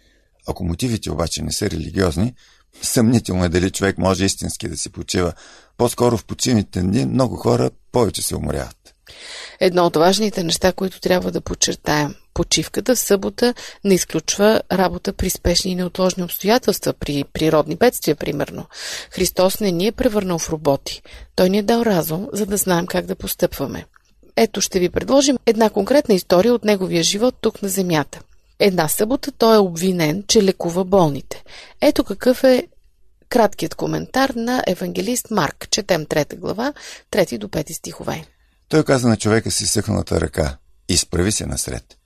Ако 0.47 0.63
мотивите 0.63 1.11
обаче 1.11 1.41
не 1.41 1.51
са 1.51 1.69
религиозни, 1.69 2.33
съмнително 2.81 3.45
е 3.45 3.49
дали 3.49 3.71
човек 3.71 3.97
може 3.97 4.25
истински 4.25 4.67
да 4.67 4.77
си 4.77 4.89
почива. 4.89 5.33
По-скоро 5.77 6.17
в 6.17 6.25
почивните 6.25 6.81
дни 6.81 7.05
много 7.05 7.35
хора 7.35 7.71
повече 7.91 8.21
се 8.21 8.35
уморяват. 8.35 8.95
Едно 9.59 9.85
от 9.85 9.95
важните 9.95 10.43
неща, 10.43 10.71
които 10.71 10.99
трябва 10.99 11.31
да 11.31 11.41
подчертаем. 11.41 12.15
Почивката 12.37 12.95
в 12.95 12.99
събота 12.99 13.53
не 13.83 13.93
изключва 13.93 14.61
работа 14.71 15.13
при 15.13 15.29
спешни 15.29 15.71
и 15.71 15.75
неотложни 15.75 16.23
обстоятелства, 16.23 16.93
при 16.93 17.23
природни 17.33 17.75
бедствия, 17.75 18.15
примерно. 18.15 18.65
Христос 19.11 19.59
не 19.59 19.71
ни 19.71 19.87
е 19.87 19.91
превърнал 19.91 20.39
в 20.39 20.49
роботи. 20.49 21.01
Той 21.35 21.49
ни 21.49 21.57
е 21.57 21.63
дал 21.63 21.81
разум, 21.81 22.27
за 22.33 22.45
да 22.45 22.57
знаем 22.57 22.87
как 22.87 23.05
да 23.05 23.15
постъпваме. 23.15 23.85
Ето 24.35 24.61
ще 24.61 24.79
ви 24.79 24.89
предложим 24.89 25.37
една 25.45 25.69
конкретна 25.69 26.15
история 26.15 26.53
от 26.53 26.63
неговия 26.63 27.03
живот 27.03 27.35
тук 27.41 27.61
на 27.61 27.69
земята. 27.69 28.19
Една 28.59 28.87
събота 28.87 29.31
той 29.31 29.55
е 29.55 29.59
обвинен, 29.59 30.23
че 30.27 30.43
лекува 30.43 30.85
болните. 30.85 31.43
Ето 31.81 32.03
какъв 32.03 32.43
е 32.43 32.67
краткият 33.29 33.75
коментар 33.75 34.29
на 34.29 34.63
евангелист 34.67 35.31
Марк. 35.31 35.67
Четем 35.71 36.05
трета 36.05 36.35
глава, 36.35 36.73
трети 37.11 37.37
до 37.37 37.49
пети 37.49 37.73
стихове. 37.73 38.25
Той 38.69 38.83
каза 38.83 39.07
на 39.07 39.17
човека 39.17 39.51
си 39.51 39.67
съхналата 39.67 40.21
ръка, 40.21 40.57
изправи 40.89 41.31
се 41.31 41.45
насред. 41.45 41.96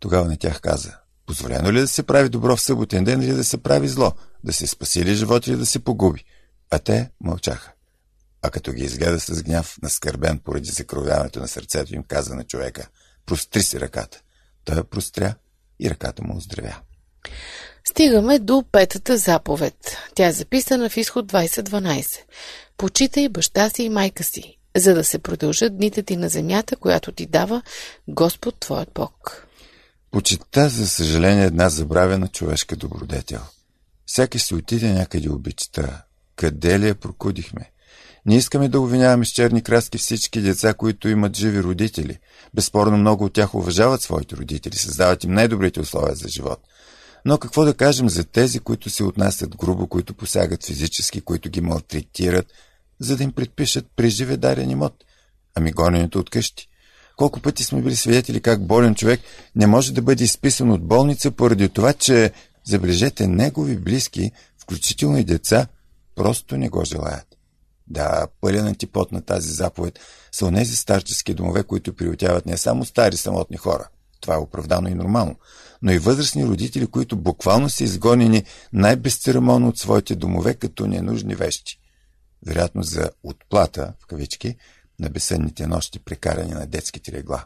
Тогава 0.00 0.24
на 0.24 0.36
тях 0.36 0.60
каза, 0.60 0.98
позволено 1.26 1.72
ли 1.72 1.80
да 1.80 1.88
се 1.88 2.02
прави 2.02 2.28
добро 2.28 2.56
в 2.56 2.60
съботен 2.60 3.04
ден 3.04 3.22
или 3.22 3.32
да 3.32 3.44
се 3.44 3.62
прави 3.62 3.88
зло, 3.88 4.12
да 4.44 4.52
се 4.52 4.66
спаси 4.66 5.04
ли 5.04 5.14
живот 5.14 5.46
или 5.46 5.56
да 5.56 5.66
се 5.66 5.78
погуби? 5.78 6.24
А 6.70 6.78
те 6.78 7.10
мълчаха. 7.20 7.72
А 8.42 8.50
като 8.50 8.72
ги 8.72 8.84
изгледа 8.84 9.20
с 9.20 9.42
гняв, 9.42 9.78
наскърбен 9.82 10.38
поради 10.38 10.70
закровяването 10.70 11.40
на 11.40 11.48
сърцето 11.48 11.94
им, 11.94 12.02
каза 12.02 12.34
на 12.34 12.44
човека, 12.44 12.88
простри 13.26 13.62
си 13.62 13.80
ръката. 13.80 14.20
Той 14.64 14.76
я 14.76 14.84
простря 14.84 15.34
и 15.80 15.90
ръката 15.90 16.22
му 16.22 16.36
оздравя. 16.36 16.76
Стигаме 17.84 18.38
до 18.38 18.64
петата 18.72 19.16
заповед. 19.16 19.96
Тя 20.14 20.26
е 20.26 20.32
записана 20.32 20.90
в 20.90 20.96
изход 20.96 21.32
2012. 21.32 22.18
Почитай 22.76 23.28
баща 23.28 23.70
си 23.70 23.82
и 23.82 23.88
майка 23.88 24.24
си, 24.24 24.58
за 24.76 24.94
да 24.94 25.04
се 25.04 25.18
продължат 25.18 25.76
дните 25.76 26.02
ти 26.02 26.16
на 26.16 26.28
земята, 26.28 26.76
която 26.76 27.12
ти 27.12 27.26
дава 27.26 27.62
Господ 28.08 28.60
твоят 28.60 28.90
Бог. 28.94 29.47
Почита, 30.10 30.68
за 30.68 30.88
съжаление, 30.88 31.44
една 31.44 31.68
забравена 31.68 32.28
човешка 32.28 32.76
добродетел. 32.76 33.40
Всяки 34.06 34.38
ще 34.38 34.54
отиде 34.54 34.92
някъде 34.92 35.30
обичта. 35.30 36.02
Къде 36.36 36.80
ли 36.80 36.88
я 36.88 36.94
прокудихме? 36.94 37.70
Не 38.26 38.36
искаме 38.36 38.68
да 38.68 38.80
обвиняваме 38.80 39.24
с 39.24 39.28
черни 39.28 39.62
краски 39.62 39.98
всички 39.98 40.40
деца, 40.40 40.74
които 40.74 41.08
имат 41.08 41.36
живи 41.36 41.62
родители. 41.62 42.18
Безспорно 42.54 42.96
много 42.96 43.24
от 43.24 43.32
тях 43.32 43.54
уважават 43.54 44.02
своите 44.02 44.36
родители, 44.36 44.76
създават 44.76 45.24
им 45.24 45.32
най-добрите 45.32 45.80
условия 45.80 46.14
за 46.14 46.28
живот. 46.28 46.60
Но 47.24 47.38
какво 47.38 47.64
да 47.64 47.74
кажем 47.74 48.08
за 48.08 48.24
тези, 48.24 48.60
които 48.60 48.90
се 48.90 49.04
отнасят 49.04 49.56
грубо, 49.56 49.86
които 49.86 50.14
посягат 50.14 50.66
физически, 50.66 51.20
които 51.20 51.50
ги 51.50 51.60
малтретират, 51.60 52.46
за 53.00 53.16
да 53.16 53.24
им 53.24 53.32
предпишат 53.32 53.86
преживе 53.96 54.36
дарен 54.36 54.70
имот? 54.70 55.04
Ами 55.54 55.72
гоненето 55.72 56.18
от 56.18 56.30
къщи. 56.30 56.68
Колко 57.18 57.40
пъти 57.40 57.64
сме 57.64 57.82
били 57.82 57.96
свидетели 57.96 58.40
как 58.40 58.66
болен 58.66 58.94
човек 58.94 59.20
не 59.56 59.66
може 59.66 59.92
да 59.92 60.02
бъде 60.02 60.24
изписан 60.24 60.70
от 60.70 60.84
болница 60.84 61.30
поради 61.30 61.68
това, 61.68 61.92
че, 61.92 62.32
забележете, 62.64 63.26
негови 63.26 63.76
близки, 63.76 64.32
включително 64.62 65.18
и 65.18 65.24
деца, 65.24 65.66
просто 66.14 66.56
не 66.56 66.68
го 66.68 66.84
желаят. 66.84 67.26
Да, 67.86 68.26
пълен 68.40 68.66
антипод 68.66 69.12
на 69.12 69.20
тази 69.20 69.50
заповед 69.50 69.98
са 70.32 70.46
онези 70.46 70.76
старчески 70.76 71.34
домове, 71.34 71.62
които 71.62 71.94
приютяват 71.94 72.46
не 72.46 72.56
само 72.56 72.84
стари 72.84 73.16
самотни 73.16 73.56
хора. 73.56 73.88
Това 74.20 74.34
е 74.34 74.38
оправдано 74.38 74.88
и 74.88 74.94
нормално. 74.94 75.34
Но 75.82 75.92
и 75.92 75.98
възрастни 75.98 76.46
родители, 76.46 76.86
които 76.86 77.16
буквално 77.16 77.70
са 77.70 77.84
изгонени 77.84 78.44
най-безцеремонно 78.72 79.68
от 79.68 79.78
своите 79.78 80.14
домове 80.14 80.54
като 80.54 80.86
ненужни 80.86 81.34
вещи. 81.34 81.80
Вероятно 82.46 82.82
за 82.82 83.10
отплата, 83.22 83.94
в 84.00 84.06
кавички, 84.06 84.56
на 84.98 85.10
безсънните 85.10 85.66
нощи, 85.66 85.98
прекарани 85.98 86.52
на 86.52 86.66
детските 86.66 87.12
легла. 87.12 87.44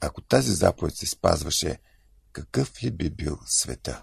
Ако 0.00 0.20
тази 0.20 0.52
заповед 0.52 0.96
се 0.96 1.06
спазваше, 1.06 1.78
какъв 2.32 2.82
ли 2.82 2.90
би 2.90 3.10
бил 3.10 3.38
света? 3.46 4.02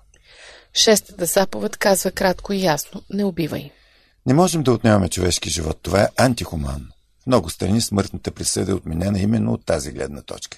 Шестата 0.73 1.25
заповед 1.25 1.77
казва 1.77 2.11
кратко 2.11 2.53
и 2.53 2.61
ясно– 2.61 3.03
не 3.09 3.23
убивай. 3.23 3.71
Не 4.25 4.33
можем 4.33 4.63
да 4.63 4.71
отнемаме 4.71 5.09
човешки 5.09 5.49
живот. 5.49 5.79
Това 5.81 6.01
е 6.01 6.09
антихуманно. 6.17 6.87
В 7.23 7.27
много 7.27 7.49
страни 7.49 7.81
смъртната 7.81 8.31
присъда 8.31 8.71
е 8.71 8.75
отменена 8.75 9.19
именно 9.19 9.53
от 9.53 9.65
тази 9.65 9.91
гледна 9.91 10.21
точка. 10.21 10.57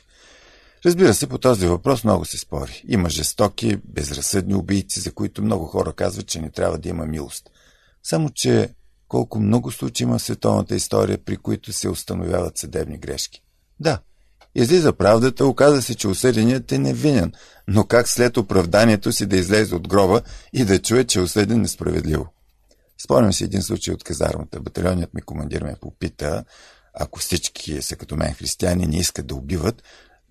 Разбира 0.85 1.13
се, 1.13 1.27
по 1.27 1.37
този 1.37 1.67
въпрос 1.67 2.03
много 2.03 2.25
се 2.25 2.37
спори. 2.37 2.83
Има 2.87 3.09
жестоки, 3.09 3.77
безразсъдни 3.85 4.55
убийци, 4.55 4.99
за 4.99 5.11
които 5.11 5.41
много 5.41 5.65
хора 5.65 5.93
казват, 5.93 6.27
че 6.27 6.41
не 6.41 6.49
трябва 6.49 6.77
да 6.77 6.89
има 6.89 7.05
милост. 7.05 7.49
Само, 8.03 8.29
че 8.29 8.69
колко 9.13 9.39
много 9.39 9.71
случаи 9.71 10.03
има 10.03 10.17
в 10.17 10.21
световната 10.21 10.75
история, 10.75 11.17
при 11.17 11.37
които 11.37 11.73
се 11.73 11.89
установяват 11.89 12.57
съдебни 12.57 12.97
грешки. 12.97 13.43
Да, 13.79 13.99
излиза 14.55 14.93
правдата, 14.93 15.45
оказа 15.45 15.81
се, 15.81 15.95
че 15.95 16.07
осъденият 16.07 16.71
е 16.71 16.79
невинен, 16.79 17.33
но 17.67 17.85
как 17.85 18.07
след 18.07 18.37
оправданието 18.37 19.11
си 19.11 19.25
да 19.25 19.35
излезе 19.35 19.75
от 19.75 19.87
гроба 19.87 20.21
и 20.53 20.65
да 20.65 20.81
чуе, 20.81 21.03
че 21.03 21.19
е 21.19 21.21
осъден 21.21 21.61
несправедливо? 21.61 22.27
Спомням 23.03 23.33
си 23.33 23.43
един 23.43 23.61
случай 23.61 23.93
от 23.93 24.03
казармата. 24.03 24.59
Батальонният 24.59 25.13
ми 25.13 25.21
командир 25.21 25.63
ме 25.63 25.75
попита, 25.81 26.43
ако 26.93 27.19
всички 27.19 27.81
са 27.81 27.95
като 27.95 28.15
мен 28.15 28.33
християни, 28.33 28.85
не 28.85 28.97
искат 28.97 29.27
да 29.27 29.35
убиват, 29.35 29.83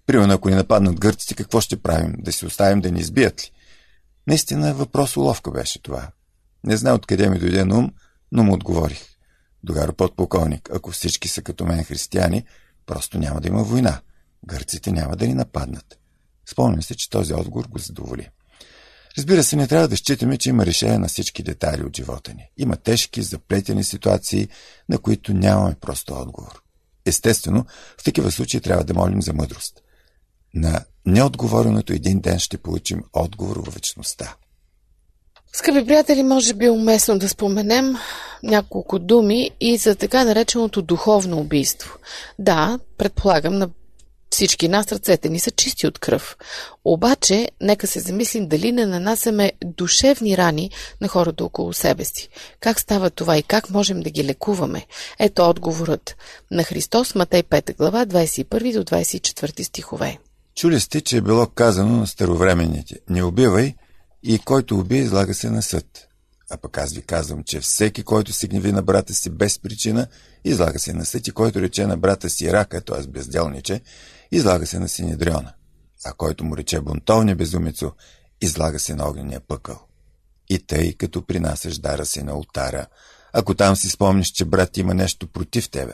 примерно 0.07 0.35
ако 0.35 0.49
ни 0.49 0.55
нападнат 0.55 1.01
гърците, 1.01 1.35
какво 1.35 1.61
ще 1.61 1.77
правим? 1.77 2.15
Да 2.19 2.33
си 2.33 2.47
оставим 2.47 2.81
да 2.81 2.91
ни 2.91 3.01
избият 3.01 3.43
ли? 3.43 3.51
Наистина 4.27 4.75
въпрос 4.75 5.17
уловка 5.17 5.51
беше 5.51 5.83
това. 5.83 6.09
Не 6.65 6.77
знам 6.77 6.95
откъде 6.95 7.31
ми 7.31 7.39
дойде 7.39 7.65
на 7.65 7.79
ум, 7.79 7.91
но 8.33 8.45
му 8.45 8.55
отговорих. 8.55 9.05
Догара 9.65 9.93
подполковник, 9.93 10.71
ако 10.75 10.91
всички 10.91 11.29
са 11.29 11.43
като 11.43 11.65
мен 11.65 11.85
християни, 11.85 12.45
просто 12.87 13.19
няма 13.19 13.41
да 13.41 13.49
има 13.49 13.63
война. 13.63 14.01
Гърците 14.47 14.93
няма 14.93 15.17
да 15.17 15.27
ни 15.27 15.35
нападнат. 15.35 15.99
Спомням 16.51 16.83
се, 16.83 16.95
че 16.95 17.11
този 17.11 17.35
отговор 17.35 17.67
го 17.67 17.79
задоволи. 17.79 18.29
Разбира 19.19 19.45
се, 19.45 19.57
не 19.57 19.67
трябва 19.67 19.89
да 19.89 19.97
считаме, 19.97 20.39
че 20.39 20.51
има 20.51 20.67
решение 20.67 20.99
на 20.99 21.09
всички 21.09 21.43
детайли 21.43 21.83
от 21.83 21.97
живота 21.97 22.35
ни. 22.35 22.51
Има 22.57 22.77
тежки, 22.77 23.23
заплетени 23.23 23.85
ситуации, 23.85 24.49
на 24.89 24.99
които 24.99 25.35
нямаме 25.35 25.75
просто 25.81 26.15
отговор. 26.15 26.63
Естествено, 27.07 27.67
в 28.01 28.05
такива 28.05 28.33
случаи 28.33 28.61
трябва 28.61 28.85
да 28.85 28.95
молим 28.95 29.23
за 29.23 29.33
мъдрост. 29.33 29.83
На 30.55 30.85
неотговореното 31.07 31.93
един 31.93 32.21
ден 32.21 32.39
ще 32.39 32.59
получим 32.59 33.05
отговор 33.13 33.57
в 33.57 33.75
вечността. 33.75 34.35
Скъпи 35.55 35.87
приятели, 35.87 36.23
може 36.23 36.55
би 36.55 36.65
е 36.65 36.71
уместно 36.71 37.19
да 37.19 37.29
споменем 37.29 37.97
няколко 38.43 38.99
думи 38.99 39.51
и 39.61 39.77
за 39.77 39.95
така 39.95 40.25
нареченото 40.25 40.83
духовно 40.83 41.39
убийство. 41.39 41.99
Да, 42.39 42.79
предполагам, 42.99 43.59
на 43.59 43.69
всички 44.31 44.69
нас 44.69 44.93
ръцете 44.93 45.29
ни 45.29 45.41
са 45.41 45.51
чисти 45.51 45.87
от 45.87 45.99
кръв. 45.99 46.37
Обаче, 46.85 47.49
нека 47.61 47.87
се 47.87 48.01
замислим 48.01 48.49
дали 48.49 48.73
не 48.73 48.87
нанасяме 48.87 49.53
душевни 49.65 50.37
рани 50.37 50.71
на 51.01 51.09
хората 51.09 51.45
около 51.45 51.73
себе 51.73 52.05
си. 52.05 52.29
Как 52.61 52.81
става 52.81 53.11
това 53.11 53.39
и 53.39 53.43
как 53.43 53.71
можем 53.71 54.01
да 54.01 54.11
ги 54.11 54.25
лекуваме? 54.25 54.87
Ето 55.19 55.43
отговорът 55.43 56.17
на 56.51 56.65
Христос, 56.65 57.15
Матей 57.15 57.43
5 57.43 57.77
глава, 57.77 58.07
21 58.07 58.73
до 58.73 58.85
24 58.85 59.63
стихове. 59.63 60.19
Чули 60.55 60.81
сте, 60.81 61.01
че 61.01 61.17
е 61.17 61.21
било 61.21 61.47
казано 61.47 61.97
на 61.97 62.07
старовременните. 62.07 62.97
Не 63.09 63.23
убивай 63.23 63.75
и 64.23 64.39
който 64.39 64.79
убие, 64.79 64.99
излага 64.99 65.35
се 65.35 65.51
на 65.51 65.63
съд. 65.63 66.09
А 66.51 66.57
пък 66.57 66.79
аз 66.79 66.93
ви 66.93 67.03
казвам, 67.03 67.45
че 67.45 67.61
всеки, 67.61 68.03
който 68.03 68.33
се 68.33 68.49
гневи 68.49 68.73
на 68.73 68.83
брата 68.83 69.15
си 69.15 69.31
без 69.31 69.59
причина, 69.59 70.07
излага 70.45 70.79
се 70.79 70.93
на 70.93 71.05
съд 71.05 71.27
и 71.27 71.31
който 71.33 71.61
рече 71.61 71.87
на 71.87 71.97
брата 71.97 72.31
си 72.31 72.53
рака, 72.53 72.81
т.е. 72.81 73.07
безделниче, 73.07 73.81
излага 74.33 74.67
се 74.67 74.79
на 74.79 74.89
Синедриона, 74.89 75.53
а 76.05 76.13
който 76.13 76.45
му 76.45 76.57
рече 76.57 76.81
бунтовни 76.81 77.35
безумицо, 77.35 77.93
излага 78.41 78.79
се 78.79 78.95
на 78.95 79.09
огнения 79.09 79.41
пъкъл. 79.41 79.81
И 80.49 80.59
тъй, 80.59 80.95
като 80.95 81.27
принасяш 81.27 81.79
дара 81.79 82.07
си 82.07 82.23
на 82.23 82.37
ултара, 82.37 82.87
ако 83.33 83.55
там 83.55 83.77
си 83.77 83.89
спомниш, 83.89 84.29
че 84.29 84.45
брат 84.45 84.77
има 84.77 84.95
нещо 84.95 85.27
против 85.27 85.71
тебе, 85.71 85.93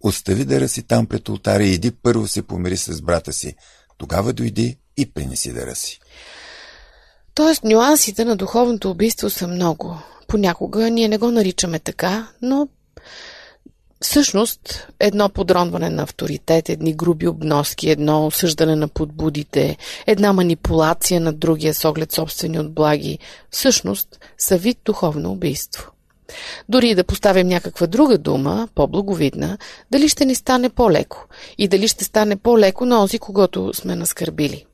остави 0.00 0.44
дара 0.44 0.68
си 0.68 0.82
там 0.82 1.06
пред 1.06 1.28
ултара 1.28 1.64
и 1.64 1.74
иди 1.74 1.90
първо 1.90 2.28
се 2.28 2.42
помири 2.42 2.76
с 2.76 3.02
брата 3.02 3.32
си, 3.32 3.54
тогава 3.98 4.32
дойди 4.32 4.78
и 4.96 5.12
принеси 5.12 5.52
дара 5.52 5.74
си. 5.74 6.00
Тоест, 7.34 7.64
нюансите 7.64 8.24
на 8.24 8.36
духовното 8.36 8.90
убийство 8.90 9.30
са 9.30 9.46
много. 9.46 9.98
Понякога 10.28 10.90
ние 10.90 11.08
не 11.08 11.18
го 11.18 11.30
наричаме 11.30 11.78
така, 11.78 12.28
но 12.42 12.68
Всъщност, 14.04 14.88
едно 15.00 15.28
подронване 15.28 15.90
на 15.90 16.02
авторитет, 16.02 16.68
едни 16.68 16.94
груби 16.94 17.28
обноски, 17.28 17.90
едно 17.90 18.26
осъждане 18.26 18.76
на 18.76 18.88
подбудите, 18.88 19.76
една 20.06 20.32
манипулация 20.32 21.20
на 21.20 21.32
другия 21.32 21.74
с 21.74 21.84
оглед 21.84 22.12
собствени 22.12 22.60
отблаги, 22.60 23.18
всъщност 23.50 24.20
са 24.38 24.58
вид 24.58 24.78
духовно 24.84 25.32
убийство. 25.32 25.90
Дори 26.68 26.94
да 26.94 27.04
поставим 27.04 27.48
някаква 27.48 27.86
друга 27.86 28.18
дума, 28.18 28.68
по-благовидна, 28.74 29.58
дали 29.90 30.08
ще 30.08 30.24
ни 30.24 30.34
стане 30.34 30.68
по-леко 30.68 31.26
и 31.58 31.68
дали 31.68 31.88
ще 31.88 32.04
стане 32.04 32.36
по-леко 32.36 32.86
на 32.86 33.00
онзи, 33.00 33.18
когато 33.18 33.74
сме 33.74 33.96
наскърбили. 33.96 34.64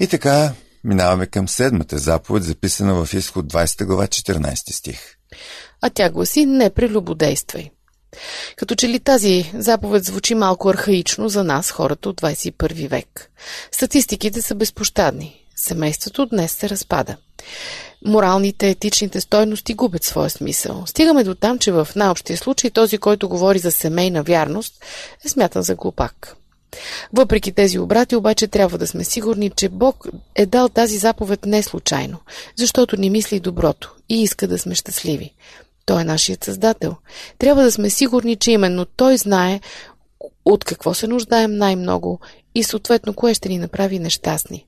И 0.00 0.06
така, 0.06 0.52
минаваме 0.84 1.26
към 1.26 1.48
седмата 1.48 1.98
заповед, 1.98 2.44
записана 2.44 3.04
в 3.04 3.14
изход 3.14 3.46
20 3.46 3.84
глава 3.84 4.06
14 4.06 4.72
стих. 4.72 5.00
А 5.80 5.90
тя 5.90 6.10
гласи 6.10 6.46
не 6.46 6.70
прелюбодействай. 6.70 7.70
Като 8.56 8.74
че 8.74 8.88
ли 8.88 9.00
тази 9.00 9.52
заповед 9.54 10.04
звучи 10.04 10.34
малко 10.34 10.68
архаично 10.68 11.28
за 11.28 11.44
нас, 11.44 11.70
хората 11.70 12.08
от 12.08 12.20
21 12.20 12.88
век. 12.88 13.30
Статистиките 13.72 14.42
са 14.42 14.54
безпощадни. 14.54 15.40
Семейството 15.56 16.26
днес 16.26 16.52
се 16.52 16.68
разпада. 16.68 17.16
Моралните, 18.06 18.70
етичните 18.70 19.20
стойности 19.20 19.74
губят 19.74 20.04
своя 20.04 20.30
смисъл. 20.30 20.84
Стигаме 20.86 21.24
до 21.24 21.34
там, 21.34 21.58
че 21.58 21.72
в 21.72 21.88
най-общия 21.96 22.36
случай 22.36 22.70
този, 22.70 22.98
който 22.98 23.28
говори 23.28 23.58
за 23.58 23.70
семейна 23.72 24.22
вярност, 24.22 24.84
е 25.26 25.28
смятан 25.28 25.62
за 25.62 25.74
глупак. 25.74 26.36
Въпреки 27.12 27.52
тези 27.52 27.78
обрати, 27.78 28.16
обаче 28.16 28.46
трябва 28.48 28.78
да 28.78 28.86
сме 28.86 29.04
сигурни, 29.04 29.50
че 29.50 29.68
Бог 29.68 30.06
е 30.34 30.46
дал 30.46 30.68
тази 30.68 30.98
заповед 30.98 31.46
не 31.46 31.62
случайно, 31.62 32.18
защото 32.56 32.96
ни 32.96 33.10
мисли 33.10 33.40
доброто 33.40 33.94
и 34.08 34.22
иска 34.22 34.48
да 34.48 34.58
сме 34.58 34.74
щастливи. 34.74 35.34
Той 35.86 36.00
е 36.00 36.04
нашият 36.04 36.44
създател. 36.44 36.96
Трябва 37.38 37.62
да 37.62 37.72
сме 37.72 37.90
сигурни, 37.90 38.36
че 38.36 38.50
именно 38.50 38.84
Той 38.84 39.16
знае 39.16 39.60
от 40.44 40.64
какво 40.64 40.94
се 40.94 41.06
нуждаем 41.06 41.56
най-много 41.56 42.20
и 42.54 42.64
съответно 42.64 43.14
кое 43.14 43.34
ще 43.34 43.48
ни 43.48 43.58
направи 43.58 43.98
нещастни. 43.98 44.66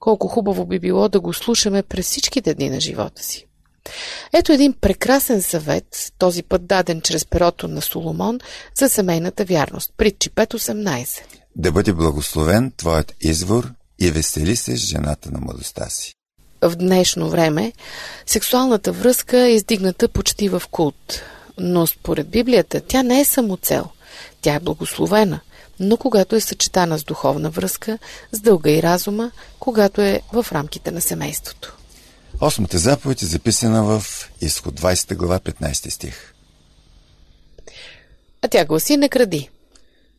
Колко 0.00 0.28
хубаво 0.28 0.66
би 0.66 0.78
било 0.78 1.08
да 1.08 1.20
го 1.20 1.32
слушаме 1.32 1.82
през 1.82 2.06
всичките 2.06 2.54
дни 2.54 2.70
на 2.70 2.80
живота 2.80 3.22
си. 3.22 3.46
Ето 4.32 4.52
един 4.52 4.72
прекрасен 4.72 5.42
съвет, 5.42 6.12
този 6.18 6.42
път 6.42 6.66
даден 6.66 7.00
чрез 7.00 7.24
перото 7.24 7.68
на 7.68 7.82
Соломон 7.82 8.40
за 8.78 8.88
семейната 8.88 9.44
вярност. 9.44 9.92
Притчи 9.96 10.30
5.18. 10.30 11.20
Да 11.56 11.72
бъде 11.72 11.92
благословен 11.92 12.72
твоят 12.76 13.14
извор 13.20 13.70
и 13.98 14.10
весели 14.10 14.56
се 14.56 14.76
с 14.76 14.80
жената 14.80 15.30
на 15.30 15.40
младостта 15.40 15.88
си. 15.88 16.14
В 16.62 16.76
днешно 16.76 17.30
време 17.30 17.72
сексуалната 18.26 18.92
връзка 18.92 19.38
е 19.38 19.54
издигната 19.54 20.08
почти 20.08 20.48
в 20.48 20.62
култ, 20.70 21.22
но 21.58 21.86
според 21.86 22.28
Библията 22.28 22.80
тя 22.80 23.02
не 23.02 23.20
е 23.20 23.24
само 23.24 23.56
цел. 23.56 23.86
Тя 24.40 24.54
е 24.54 24.60
благословена, 24.60 25.40
но 25.80 25.96
когато 25.96 26.36
е 26.36 26.40
съчетана 26.40 26.98
с 26.98 27.04
духовна 27.04 27.50
връзка, 27.50 27.98
с 28.32 28.40
дълга 28.40 28.70
и 28.70 28.82
разума, 28.82 29.30
когато 29.58 30.00
е 30.00 30.20
в 30.32 30.46
рамките 30.52 30.90
на 30.90 31.00
семейството. 31.00 31.76
Осмата 32.40 32.78
заповед 32.78 33.22
е 33.22 33.26
записана 33.26 33.84
в 33.84 34.04
изход 34.40 34.80
20 34.80 35.16
глава 35.16 35.40
15 35.40 35.88
стих. 35.88 36.34
А 38.42 38.48
тя 38.48 38.64
гласи 38.64 38.96
не 38.96 39.08
кради. 39.08 39.50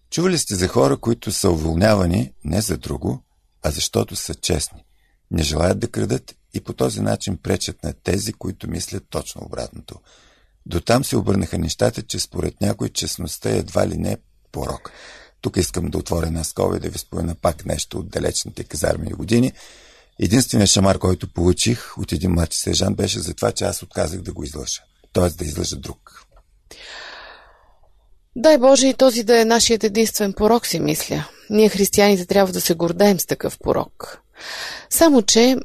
Чували 0.09 0.37
сте 0.37 0.55
за 0.55 0.67
хора, 0.67 0.97
които 0.97 1.31
са 1.31 1.49
уволнявани 1.49 2.33
не 2.43 2.61
за 2.61 2.77
друго, 2.77 3.23
а 3.63 3.71
защото 3.71 4.15
са 4.15 4.35
честни. 4.35 4.83
Не 5.31 5.43
желаят 5.43 5.79
да 5.79 5.87
крадат 5.87 6.35
и 6.53 6.61
по 6.61 6.73
този 6.73 7.01
начин 7.01 7.37
пречат 7.37 7.83
на 7.83 7.93
тези, 7.93 8.33
които 8.33 8.69
мислят 8.69 9.03
точно 9.09 9.41
обратното. 9.45 9.99
До 10.65 10.81
там 10.81 11.03
се 11.03 11.17
обърнаха 11.17 11.57
нещата, 11.57 12.01
че 12.01 12.19
според 12.19 12.61
някой 12.61 12.89
честността 12.89 13.49
е 13.49 13.57
едва 13.57 13.87
ли 13.87 13.97
не 13.97 14.17
порок. 14.51 14.91
Тук 15.41 15.57
искам 15.57 15.89
да 15.89 15.97
отворя 15.97 16.27
една 16.27 16.43
скова 16.43 16.77
и 16.77 16.79
да 16.79 16.89
ви 16.89 16.97
спомена 16.97 17.35
пак 17.35 17.65
нещо 17.65 17.99
от 17.99 18.09
далечните 18.09 18.63
казармени 18.63 19.13
години– 19.13 19.51
Единственият 20.19 20.69
шамар, 20.69 20.97
който 20.97 21.27
получих 21.27 21.97
от 21.97 22.11
един 22.11 22.31
младши 22.31 22.59
сержант, 22.59 22.97
беше 22.97 23.19
за 23.19 23.33
това, 23.33 23.51
че 23.51 23.63
аз 23.63 23.83
отказах 23.83 24.21
да 24.21 24.33
го 24.33 24.43
излъжа. 24.43 24.81
Т.е. 25.13 25.29
да 25.29 25.45
излъжа 25.45 25.75
друг. 25.75 26.25
Дай 28.35 28.57
Боже 28.57 28.87
и 28.87 28.93
този 28.93 29.23
да 29.23 29.41
е 29.41 29.45
нашият 29.45 29.83
единствен 29.83 30.33
порок, 30.33 30.65
си 30.65 30.79
мисля. 30.79 31.25
Ние 31.49 31.69
християните 31.69 32.25
трябва 32.25 32.53
да 32.53 32.61
се 32.61 32.73
гордеем 32.73 33.19
с 33.19 33.25
такъв 33.25 33.57
порок. 33.59 34.21
Само, 34.89 35.21
че 35.21 35.57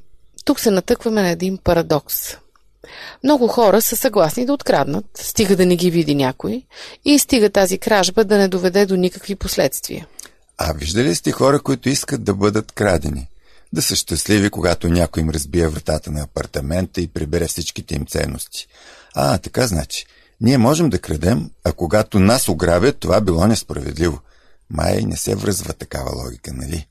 тук 0.44 0.60
се 0.60 0.70
натъкваме 0.70 1.22
на 1.22 1.28
един 1.28 1.58
парадокс. 1.58 2.36
Много 3.24 3.48
хора 3.48 3.82
са 3.82 3.96
съгласни 3.96 4.46
да 4.46 4.52
откраднат, 4.52 5.04
стига 5.14 5.56
да 5.56 5.66
не 5.66 5.76
ги 5.76 5.90
види 5.90 6.14
някой 6.14 6.62
и 7.04 7.18
стига 7.18 7.50
тази 7.50 7.78
кражба 7.78 8.24
да 8.24 8.38
не 8.38 8.48
доведе 8.48 8.86
до 8.86 8.96
никакви 8.96 9.34
последствия. 9.34 10.06
А 10.58 10.72
виждали 10.72 11.14
сте 11.14 11.32
хора, 11.32 11.60
които 11.60 11.88
искат 11.88 12.24
да 12.24 12.34
бъдат 12.34 12.72
крадени? 12.72 13.29
Да 13.72 13.82
са 13.82 13.96
щастливи, 13.96 14.50
когато 14.50 14.88
някой 14.88 15.22
им 15.22 15.30
разбие 15.30 15.68
вратата 15.68 16.10
на 16.10 16.22
апартамента 16.22 17.00
и 17.00 17.08
прибере 17.08 17.46
всичките 17.46 17.94
им 17.94 18.06
ценности. 18.06 18.66
А, 19.14 19.38
така 19.38 19.66
значи. 19.66 20.06
Ние 20.40 20.58
можем 20.58 20.90
да 20.90 20.98
крадем, 20.98 21.50
а 21.64 21.72
когато 21.72 22.20
нас 22.20 22.48
ограбят, 22.48 22.98
това 22.98 23.20
било 23.20 23.46
несправедливо. 23.46 24.20
Май 24.70 25.00
не 25.02 25.16
се 25.16 25.34
връзва 25.34 25.72
такава 25.72 26.24
логика, 26.24 26.52
нали? 26.52 26.86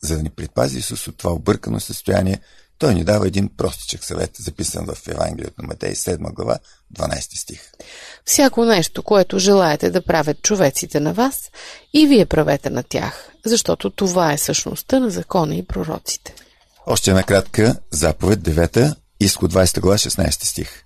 За 0.00 0.16
да 0.16 0.22
ни 0.22 0.30
предпази 0.30 0.78
Исус 0.78 1.08
от 1.08 1.16
това 1.16 1.32
объркано 1.32 1.80
състояние, 1.80 2.40
той 2.82 2.94
ни 2.94 3.04
дава 3.04 3.26
един 3.26 3.48
простичък 3.56 4.04
съвет, 4.04 4.30
записан 4.38 4.86
в 4.86 5.08
Евангелието 5.08 5.62
на 5.62 5.68
Матей 5.68 5.94
7 5.94 6.34
глава, 6.34 6.58
12 6.94 7.38
стих. 7.38 7.60
Всяко 8.24 8.64
нещо, 8.64 9.02
което 9.02 9.38
желаете 9.38 9.90
да 9.90 10.04
правят 10.04 10.42
човеците 10.42 11.00
на 11.00 11.12
вас, 11.12 11.50
и 11.92 12.06
вие 12.06 12.26
правете 12.26 12.70
на 12.70 12.82
тях, 12.82 13.30
защото 13.44 13.90
това 13.90 14.32
е 14.32 14.38
същността 14.38 14.98
на 14.98 15.10
закона 15.10 15.54
и 15.54 15.66
пророците. 15.66 16.34
Още 16.86 17.10
една 17.10 17.22
кратка 17.22 17.76
заповед, 17.90 18.40
9, 18.40 18.94
изход 19.20 19.52
20 19.52 19.80
глава, 19.80 19.98
16 19.98 20.44
стих. 20.44 20.84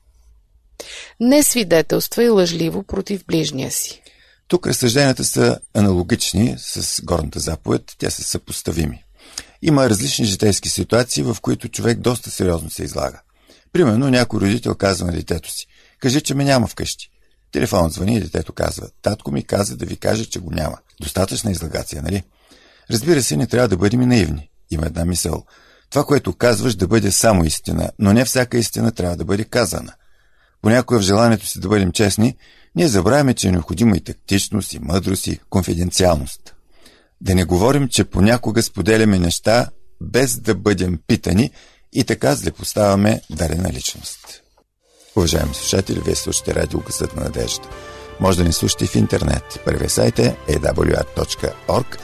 Не 1.20 1.42
свидетелства 1.42 2.24
и 2.24 2.28
лъжливо 2.28 2.82
против 2.82 3.24
ближния 3.26 3.70
си. 3.70 4.02
Тук 4.48 4.66
разсъжденията 4.66 5.24
са 5.24 5.58
аналогични 5.74 6.56
с 6.58 7.02
горната 7.02 7.40
заповед, 7.40 7.82
те 7.98 8.10
са 8.10 8.22
съпоставими. 8.22 9.05
Има 9.66 9.90
различни 9.90 10.24
житейски 10.24 10.68
ситуации, 10.68 11.22
в 11.22 11.36
които 11.42 11.68
човек 11.68 11.98
доста 11.98 12.30
сериозно 12.30 12.70
се 12.70 12.84
излага. 12.84 13.20
Примерно 13.72 14.10
някой 14.10 14.40
родител 14.40 14.74
казва 14.74 15.06
на 15.06 15.12
детето 15.12 15.50
си, 15.50 15.66
кажи, 16.00 16.20
че 16.20 16.34
ме 16.34 16.44
няма 16.44 16.66
вкъщи. 16.66 17.10
Телефонът 17.52 17.92
звъни 17.92 18.16
и 18.16 18.20
детето 18.20 18.52
казва, 18.52 18.88
татко 19.02 19.32
ми 19.32 19.44
каза 19.44 19.76
да 19.76 19.86
ви 19.86 19.96
каже, 19.96 20.24
че 20.24 20.38
го 20.38 20.50
няма. 20.50 20.78
Достатъчна 21.00 21.50
излагация, 21.50 22.02
нали? 22.02 22.22
Разбира 22.90 23.22
се, 23.22 23.36
не 23.36 23.46
трябва 23.46 23.68
да 23.68 23.76
бъдем 23.76 24.02
и 24.02 24.06
наивни. 24.06 24.50
Има 24.70 24.86
една 24.86 25.04
мисъл. 25.04 25.44
Това, 25.90 26.04
което 26.04 26.32
казваш, 26.32 26.74
да 26.74 26.86
бъде 26.86 27.10
само 27.12 27.44
истина, 27.44 27.90
но 27.98 28.12
не 28.12 28.24
всяка 28.24 28.58
истина 28.58 28.92
трябва 28.92 29.16
да 29.16 29.24
бъде 29.24 29.44
казана. 29.44 29.92
Понякога 30.62 31.00
в 31.00 31.02
желанието 31.02 31.46
си 31.46 31.60
да 31.60 31.68
бъдем 31.68 31.92
честни, 31.92 32.36
ние 32.76 32.88
забравяме, 32.88 33.34
че 33.34 33.48
е 33.48 33.52
необходима 33.52 33.96
и 33.96 34.04
тактичност, 34.04 34.72
и 34.72 34.78
мъдрост, 34.78 35.26
и 35.26 35.40
конфиденциалност. 35.50 36.55
Да 37.20 37.34
не 37.34 37.44
говорим, 37.44 37.88
че 37.88 38.04
понякога 38.04 38.62
споделяме 38.62 39.18
неща, 39.18 39.66
без 40.00 40.40
да 40.40 40.54
бъдем 40.54 40.98
питани 41.06 41.50
и 41.92 42.04
така 42.04 42.34
злепоставяме 42.34 43.20
дарена 43.30 43.72
личност. 43.72 44.42
Уважаеми 45.16 45.54
слушатели, 45.54 46.00
вие 46.04 46.14
слушате 46.14 46.54
радио 46.54 46.80
Късът 46.80 47.16
на 47.16 47.22
надежда. 47.22 47.68
Може 48.20 48.38
да 48.38 48.44
ни 48.44 48.52
слушате 48.52 48.86
в 48.86 48.94
интернет. 48.94 49.60
Първият 49.64 49.92
сайт 49.92 50.18
е 50.18 50.36
awr.org, 50.48 51.98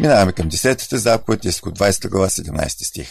Минаваме 0.00 0.32
към 0.32 0.50
10-та 0.50 0.96
заповед, 0.96 1.44
изход 1.44 1.78
20 1.78 2.08
глава, 2.08 2.28
17 2.28 2.84
стих. 2.84 3.08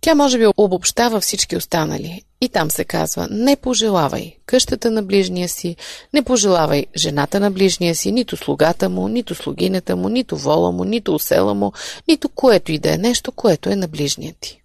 Тя 0.00 0.14
може 0.14 0.38
би 0.38 0.46
обобщава 0.56 1.20
всички 1.20 1.56
останали. 1.56 2.22
И 2.40 2.48
там 2.48 2.70
се 2.70 2.84
казва, 2.84 3.28
не 3.30 3.56
пожелавай 3.56 4.36
къщата 4.46 4.90
на 4.90 5.02
ближния 5.02 5.48
си, 5.48 5.76
не 6.14 6.22
пожелавай 6.22 6.86
жената 6.96 7.40
на 7.40 7.50
ближния 7.50 7.94
си, 7.94 8.12
нито 8.12 8.36
слугата 8.36 8.88
му, 8.88 9.08
нито 9.08 9.34
слугинята 9.34 9.96
му, 9.96 10.08
нито 10.08 10.36
вола 10.36 10.72
му, 10.72 10.84
нито 10.84 11.14
осела 11.14 11.54
му, 11.54 11.72
нито 12.08 12.28
което 12.28 12.72
и 12.72 12.78
да 12.78 12.94
е 12.94 12.98
нещо, 12.98 13.32
което 13.32 13.70
е 13.70 13.76
на 13.76 13.88
ближния 13.88 14.34
ти. 14.40 14.62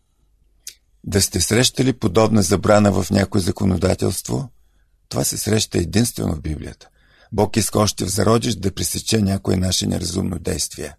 Да 1.04 1.22
сте 1.22 1.42
срещали 1.42 1.94
подобна 1.94 2.42
забрана 2.42 2.92
в 2.92 3.12
някое 3.12 3.42
законодателство? 3.42 4.50
Това 5.10 5.24
се 5.24 5.38
среща 5.38 5.78
единствено 5.78 6.36
в 6.36 6.42
Библията. 6.42 6.88
Бог 7.32 7.58
иска 7.58 7.80
още 7.80 8.06
в 8.06 8.10
зародиш 8.10 8.56
да 8.56 8.72
пресече 8.72 9.18
някое 9.18 9.56
наше 9.56 9.88
неразумно 9.88 10.40
действие 10.40 10.94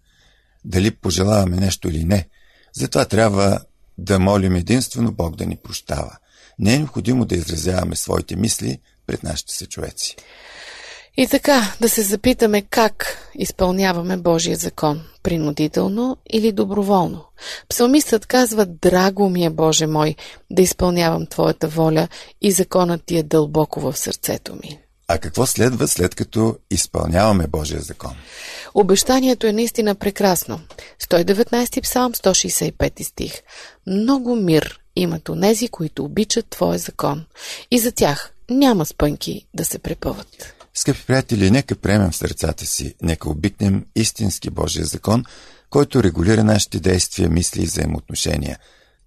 дали 0.65 0.91
пожелаваме 0.91 1.57
нещо 1.57 1.89
или 1.89 2.03
не. 2.03 2.27
Затова 2.73 3.05
трябва 3.05 3.59
да 3.97 4.19
молим 4.19 4.55
единствено 4.55 5.11
Бог 5.11 5.35
да 5.35 5.45
ни 5.45 5.57
прощава. 5.57 6.17
Не 6.59 6.73
е 6.73 6.77
необходимо 6.77 7.25
да 7.25 7.35
изразяваме 7.35 7.95
своите 7.95 8.35
мисли 8.35 8.79
пред 9.07 9.23
нашите 9.23 9.53
съчовеци. 9.53 10.15
И 11.17 11.27
така, 11.27 11.73
да 11.81 11.89
се 11.89 12.01
запитаме 12.01 12.61
как 12.61 13.17
изпълняваме 13.35 14.17
Божия 14.17 14.57
закон– 14.57 15.01
принудително 15.23 16.17
или 16.33 16.51
доброволно. 16.51 17.25
Псалмистът 17.69 18.25
казва, 18.25 18.65
драго 18.65 19.29
ми 19.29 19.45
е, 19.45 19.49
Боже 19.49 19.87
мой, 19.87 20.15
да 20.51 20.61
изпълнявам 20.61 21.25
Твоята 21.25 21.67
воля 21.67 22.07
и 22.41 22.51
законът 22.51 23.05
ти 23.05 23.17
е 23.17 23.23
дълбоко 23.23 23.79
в 23.79 23.97
сърцето 23.97 24.55
ми. 24.55 24.79
А 25.13 25.17
какво 25.17 25.45
следва 25.45 25.87
след 25.87 26.15
като 26.15 26.57
изпълняваме 26.69 27.47
Божия 27.47 27.81
закон? 27.81 28.15
Обещанието 28.73 29.47
е 29.47 29.51
наистина 29.51 29.95
прекрасно. 29.95 30.59
119 31.03 31.81
псалм, 31.83 32.13
165 32.13 33.03
стих. 33.03 33.33
Много 33.87 34.35
мир 34.35 34.79
имат 34.95 35.29
онези, 35.29 35.67
които 35.67 36.03
обичат 36.03 36.45
Твоя 36.49 36.79
закон. 36.79 37.25
И 37.71 37.79
за 37.79 37.91
тях 37.91 38.33
няма 38.49 38.85
спънки 38.85 39.47
да 39.53 39.65
се 39.65 39.79
препъват. 39.79 40.53
Скъпи 40.73 41.05
приятели, 41.05 41.51
нека 41.51 41.75
приемем 41.75 42.11
в 42.11 42.15
сърцата 42.15 42.65
си, 42.65 42.95
нека 43.01 43.29
обикнем 43.29 43.85
истински 43.95 44.49
Божия 44.49 44.85
закон, 44.85 45.23
който 45.69 46.03
регулира 46.03 46.43
нашите 46.43 46.79
действия, 46.79 47.29
мисли 47.29 47.61
и 47.61 47.65
взаимоотношения. 47.65 48.59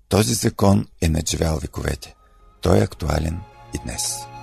Този 0.08 0.34
закон 0.34 0.86
е 1.00 1.08
надживял 1.08 1.58
вековете. 1.58 2.14
Той 2.60 2.78
е 2.78 2.82
актуален 2.82 3.40
и 3.74 3.78
днес. 3.84 4.33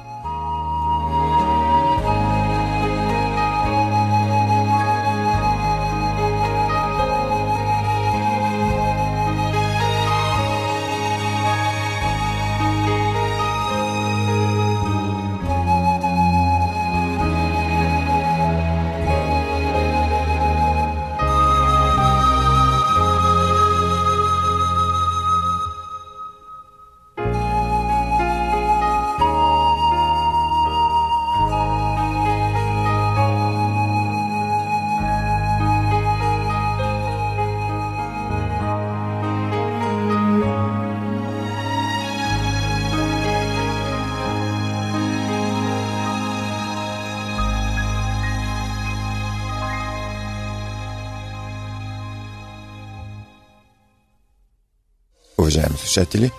Уважаеми 55.51 55.77
слушатели, 55.77 56.31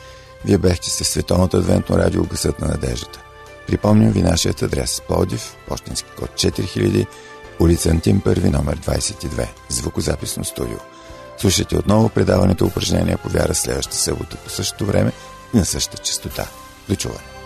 вие 0.44 0.58
бехте 0.58 0.90
с 0.90 1.04
Световното 1.04 1.56
адвентно 1.56 1.98
радио 1.98 2.24
Гъсът 2.24 2.60
на 2.60 2.68
надеждата. 2.68 3.22
Припомням 3.66 4.12
ви 4.12 4.22
нашият 4.22 4.62
адрес 4.62 5.02
Плодив, 5.08 5.56
почтенски 5.68 6.10
код 6.18 6.30
4000, 6.30 7.06
улица 7.60 7.90
Антим 7.90 8.20
1, 8.20 8.52
номер 8.52 8.78
22, 8.80 9.48
звукозаписно 9.68 10.44
студио. 10.44 10.78
Слушайте 11.38 11.76
отново 11.76 12.08
предаването 12.08 12.64
упражнения 12.64 13.18
по 13.18 13.28
вяра 13.28 13.54
следващата 13.54 13.96
събота 13.96 14.36
по 14.44 14.50
същото 14.50 14.86
време 14.86 15.12
и 15.54 15.56
на 15.56 15.64
същата 15.64 16.02
частота. 16.02 16.48
До 16.88 16.96
чуване! 16.96 17.41